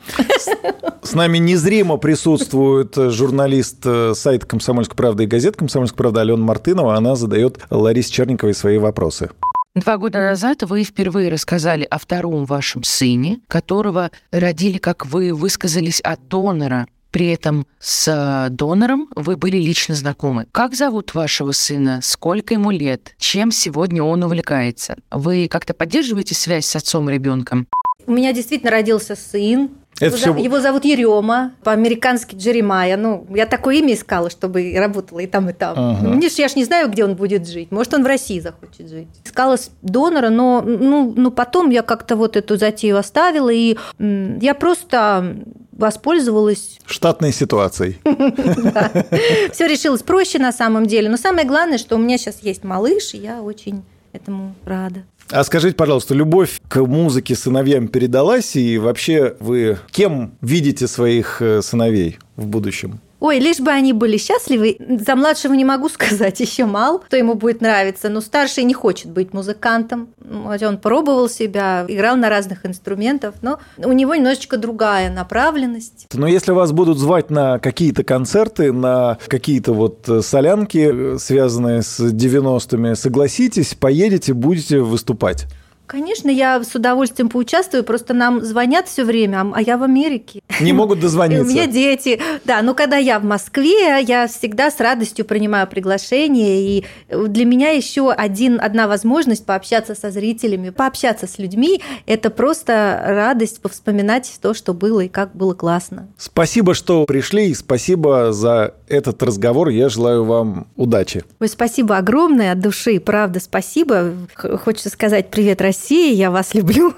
С 1.02 1.14
нами 1.14 1.38
незримо 1.38 1.96
присутствует 1.96 2.94
журналист 2.94 3.84
э, 3.84 4.14
сайта 4.14 4.46
«Комсомольская 4.46 4.96
правда» 4.96 5.24
и 5.24 5.26
газет 5.26 5.56
«Комсомольская 5.56 5.96
правда» 5.96 6.20
Алена 6.20 6.42
Мартынова. 6.42 6.96
Она 6.96 7.16
задает 7.16 7.58
Ларисе 7.70 8.12
Черниковой 8.12 8.54
свои 8.54 8.78
вопросы. 8.78 9.30
Два 9.74 9.96
года 9.96 10.18
назад 10.18 10.62
вы 10.64 10.84
впервые 10.84 11.30
рассказали 11.30 11.84
о 11.84 11.98
втором 11.98 12.44
вашем 12.44 12.82
сыне, 12.82 13.40
которого 13.48 14.10
родили, 14.30 14.78
как 14.78 15.06
вы 15.06 15.32
высказались, 15.32 16.00
от 16.00 16.28
донора 16.28 16.86
при 17.12 17.26
этом 17.28 17.66
с 17.78 18.08
э, 18.08 18.50
донором 18.50 19.08
вы 19.14 19.36
были 19.36 19.58
лично 19.58 19.94
знакомы. 19.94 20.46
Как 20.50 20.74
зовут 20.74 21.14
вашего 21.14 21.52
сына? 21.52 22.00
Сколько 22.02 22.54
ему 22.54 22.70
лет? 22.70 23.14
Чем 23.18 23.52
сегодня 23.52 24.02
он 24.02 24.24
увлекается? 24.24 24.96
Вы 25.10 25.46
как-то 25.48 25.74
поддерживаете 25.74 26.34
связь 26.34 26.66
с 26.66 26.74
отцом 26.74 27.08
и 27.10 27.12
ребенком? 27.12 27.68
У 28.06 28.12
меня 28.12 28.32
действительно 28.32 28.72
родился 28.72 29.14
сын, 29.14 29.70
это 30.02 30.16
его, 30.16 30.34
все... 30.34 30.44
его 30.44 30.60
зовут 30.60 30.84
Ерема, 30.84 31.52
по-американски 31.62 32.34
Джеремая. 32.34 32.96
Ну, 32.96 33.26
я 33.34 33.46
такое 33.46 33.76
имя 33.76 33.94
искала, 33.94 34.30
чтобы 34.30 34.74
работала 34.76 35.20
и 35.20 35.26
там, 35.26 35.48
и 35.50 35.52
там. 35.52 35.74
Ага. 35.76 36.08
Ну, 36.08 36.20
я 36.20 36.48
ж 36.48 36.56
не 36.56 36.64
знаю, 36.64 36.90
где 36.90 37.04
он 37.04 37.14
будет 37.14 37.48
жить. 37.48 37.70
Может, 37.70 37.94
он 37.94 38.02
в 38.02 38.06
России 38.06 38.40
захочет 38.40 38.88
жить. 38.88 39.08
Искала 39.24 39.56
донора, 39.82 40.28
но 40.28 40.62
ну, 40.62 41.12
ну, 41.16 41.30
потом 41.30 41.70
я 41.70 41.82
как-то 41.82 42.16
вот 42.16 42.36
эту 42.36 42.56
затею 42.56 42.98
оставила, 42.98 43.50
и 43.50 43.76
я 43.98 44.54
просто 44.54 45.36
воспользовалась... 45.72 46.78
Штатной 46.86 47.32
ситуацией. 47.32 47.98
Все 49.52 49.66
решилось 49.66 50.02
проще 50.02 50.38
на 50.38 50.52
самом 50.52 50.86
деле. 50.86 51.08
Но 51.08 51.16
самое 51.16 51.46
главное, 51.46 51.78
что 51.78 51.96
у 51.96 51.98
меня 51.98 52.18
сейчас 52.18 52.42
есть 52.42 52.62
малыш, 52.64 53.14
и 53.14 53.18
я 53.18 53.42
очень 53.42 53.82
этому 54.12 54.54
рада. 54.64 55.04
А 55.30 55.44
скажите, 55.44 55.74
пожалуйста, 55.76 56.14
любовь 56.14 56.60
к 56.68 56.84
музыке 56.84 57.34
сыновьям 57.34 57.88
передалась, 57.88 58.56
и 58.56 58.78
вообще 58.78 59.34
вы 59.40 59.78
кем 59.90 60.34
видите 60.40 60.86
своих 60.86 61.40
э, 61.40 61.62
сыновей 61.62 62.18
в 62.36 62.46
будущем? 62.46 63.00
Ой, 63.22 63.38
лишь 63.38 63.60
бы 63.60 63.70
они 63.70 63.92
были 63.92 64.16
счастливы. 64.16 64.76
За 65.06 65.14
младшего 65.14 65.52
не 65.54 65.64
могу 65.64 65.88
сказать, 65.88 66.40
еще 66.40 66.64
мал, 66.66 66.98
кто 66.98 67.16
ему 67.16 67.34
будет 67.34 67.60
нравиться. 67.60 68.08
Но 68.08 68.20
старший 68.20 68.64
не 68.64 68.74
хочет 68.74 69.12
быть 69.12 69.32
музыкантом. 69.32 70.08
Он 70.28 70.76
пробовал 70.78 71.28
себя, 71.28 71.84
играл 71.86 72.16
на 72.16 72.28
разных 72.28 72.66
инструментах, 72.66 73.34
но 73.40 73.60
у 73.78 73.92
него 73.92 74.16
немножечко 74.16 74.56
другая 74.56 75.08
направленность. 75.08 76.08
Но 76.12 76.26
если 76.26 76.50
вас 76.50 76.72
будут 76.72 76.98
звать 76.98 77.30
на 77.30 77.60
какие-то 77.60 78.02
концерты, 78.02 78.72
на 78.72 79.18
какие-то 79.28 79.72
вот 79.72 80.08
э, 80.08 80.20
солянки, 80.20 81.14
э, 81.14 81.18
связанные 81.18 81.82
с 81.82 82.00
90-ми, 82.00 82.96
согласитесь, 82.96 83.76
поедете, 83.76 84.34
будете 84.34 84.80
выступать? 84.80 85.46
Конечно, 85.92 86.30
я 86.30 86.64
с 86.64 86.74
удовольствием 86.74 87.28
поучаствую, 87.28 87.84
просто 87.84 88.14
нам 88.14 88.42
звонят 88.42 88.88
все 88.88 89.04
время, 89.04 89.52
а 89.52 89.60
я 89.60 89.76
в 89.76 89.82
Америке. 89.82 90.40
Не 90.58 90.72
могут 90.72 91.00
дозвониться. 91.00 91.44
У 91.46 91.46
меня 91.46 91.66
дети. 91.66 92.18
Да, 92.46 92.62
но 92.62 92.72
когда 92.72 92.96
я 92.96 93.20
в 93.20 93.24
Москве, 93.24 94.00
я 94.00 94.26
всегда 94.26 94.70
с 94.70 94.80
радостью 94.80 95.26
принимаю 95.26 95.66
приглашение, 95.66 96.62
и 96.62 96.86
для 97.10 97.44
меня 97.44 97.72
еще 97.72 98.10
один, 98.10 98.58
одна 98.58 98.88
возможность 98.88 99.44
пообщаться 99.44 99.94
со 99.94 100.10
зрителями, 100.10 100.70
пообщаться 100.70 101.26
с 101.26 101.36
людьми, 101.38 101.82
это 102.06 102.30
просто 102.30 103.02
радость 103.04 103.60
повспоминать 103.60 104.32
то, 104.40 104.54
что 104.54 104.72
было 104.72 105.00
и 105.00 105.08
как 105.08 105.36
было 105.36 105.52
классно. 105.52 106.08
Спасибо, 106.16 106.72
что 106.72 107.04
пришли, 107.04 107.50
и 107.50 107.54
спасибо 107.54 108.32
за 108.32 108.76
этот 108.88 109.22
разговор. 109.22 109.68
Я 109.68 109.90
желаю 109.90 110.24
вам 110.24 110.68
удачи. 110.74 111.22
Ой, 111.38 111.48
спасибо 111.48 111.98
огромное 111.98 112.52
от 112.52 112.60
души, 112.60 112.98
правда, 112.98 113.40
спасибо. 113.40 114.14
Хочется 114.34 114.88
сказать 114.88 115.30
привет, 115.30 115.60
Россия 115.60 115.81
Россия, 115.82 116.14
я 116.14 116.30
вас 116.30 116.54
люблю. 116.54 116.94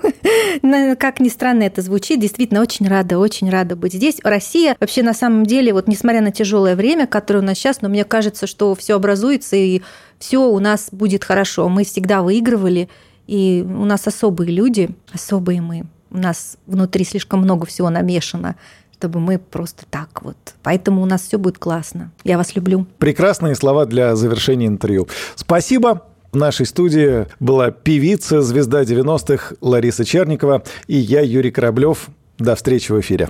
как 0.99 1.19
ни 1.19 1.31
странно 1.31 1.63
это 1.63 1.81
звучит, 1.81 2.21
действительно 2.21 2.61
очень 2.61 2.87
рада, 2.87 3.19
очень 3.19 3.49
рада 3.49 3.77
быть 3.77 3.95
здесь. 3.95 4.17
Россия 4.23 4.77
вообще 4.79 5.03
на 5.03 5.15
самом 5.15 5.47
деле, 5.47 5.73
вот 5.73 5.89
несмотря 5.89 6.21
на 6.21 6.31
тяжелое 6.31 6.77
время, 6.77 7.07
которое 7.07 7.39
у 7.39 7.43
нас 7.43 7.57
сейчас, 7.57 7.81
но 7.81 7.89
мне 7.89 8.05
кажется, 8.05 8.47
что 8.47 8.75
все 8.75 8.97
образуется 8.97 9.57
и 9.57 9.81
все 10.19 10.47
у 10.47 10.59
нас 10.59 10.89
будет 10.93 11.25
хорошо. 11.25 11.71
Мы 11.71 11.85
всегда 11.85 12.21
выигрывали, 12.23 12.91
и 13.27 13.65
у 13.67 13.87
нас 13.87 14.07
особые 14.07 14.53
люди, 14.53 14.91
особые 15.15 15.63
мы. 15.63 15.85
У 16.11 16.19
нас 16.19 16.59
внутри 16.67 17.07
слишком 17.07 17.41
много 17.41 17.67
всего 17.67 17.91
намешано 17.91 18.57
чтобы 18.97 19.21
мы 19.21 19.39
просто 19.39 19.85
так 19.91 20.23
вот. 20.23 20.37
Поэтому 20.63 21.03
у 21.03 21.05
нас 21.05 21.21
все 21.21 21.37
будет 21.37 21.59
классно. 21.59 22.11
Я 22.23 22.39
вас 22.39 22.57
люблю. 22.57 22.87
Прекрасные 22.97 23.55
слова 23.55 23.85
для 23.85 24.17
завершения 24.17 24.67
интервью. 24.67 25.09
Спасибо. 25.35 26.07
В 26.35 26.37
нашей 26.37 26.67
студии 26.67 27.27
была 27.39 27.71
певица, 27.71 28.43
звезда 28.43 28.83
90-х 28.83 29.55
Лариса 29.61 30.05
Черникова 30.05 30.65
и 30.89 30.97
я, 30.97 31.21
Юрий 31.21 31.53
Кораблев. 31.53 32.09
До 32.39 32.57
встречи 32.57 32.91
в 32.91 32.99
эфире. 32.99 33.29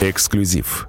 Эксклюзив. 0.00 0.84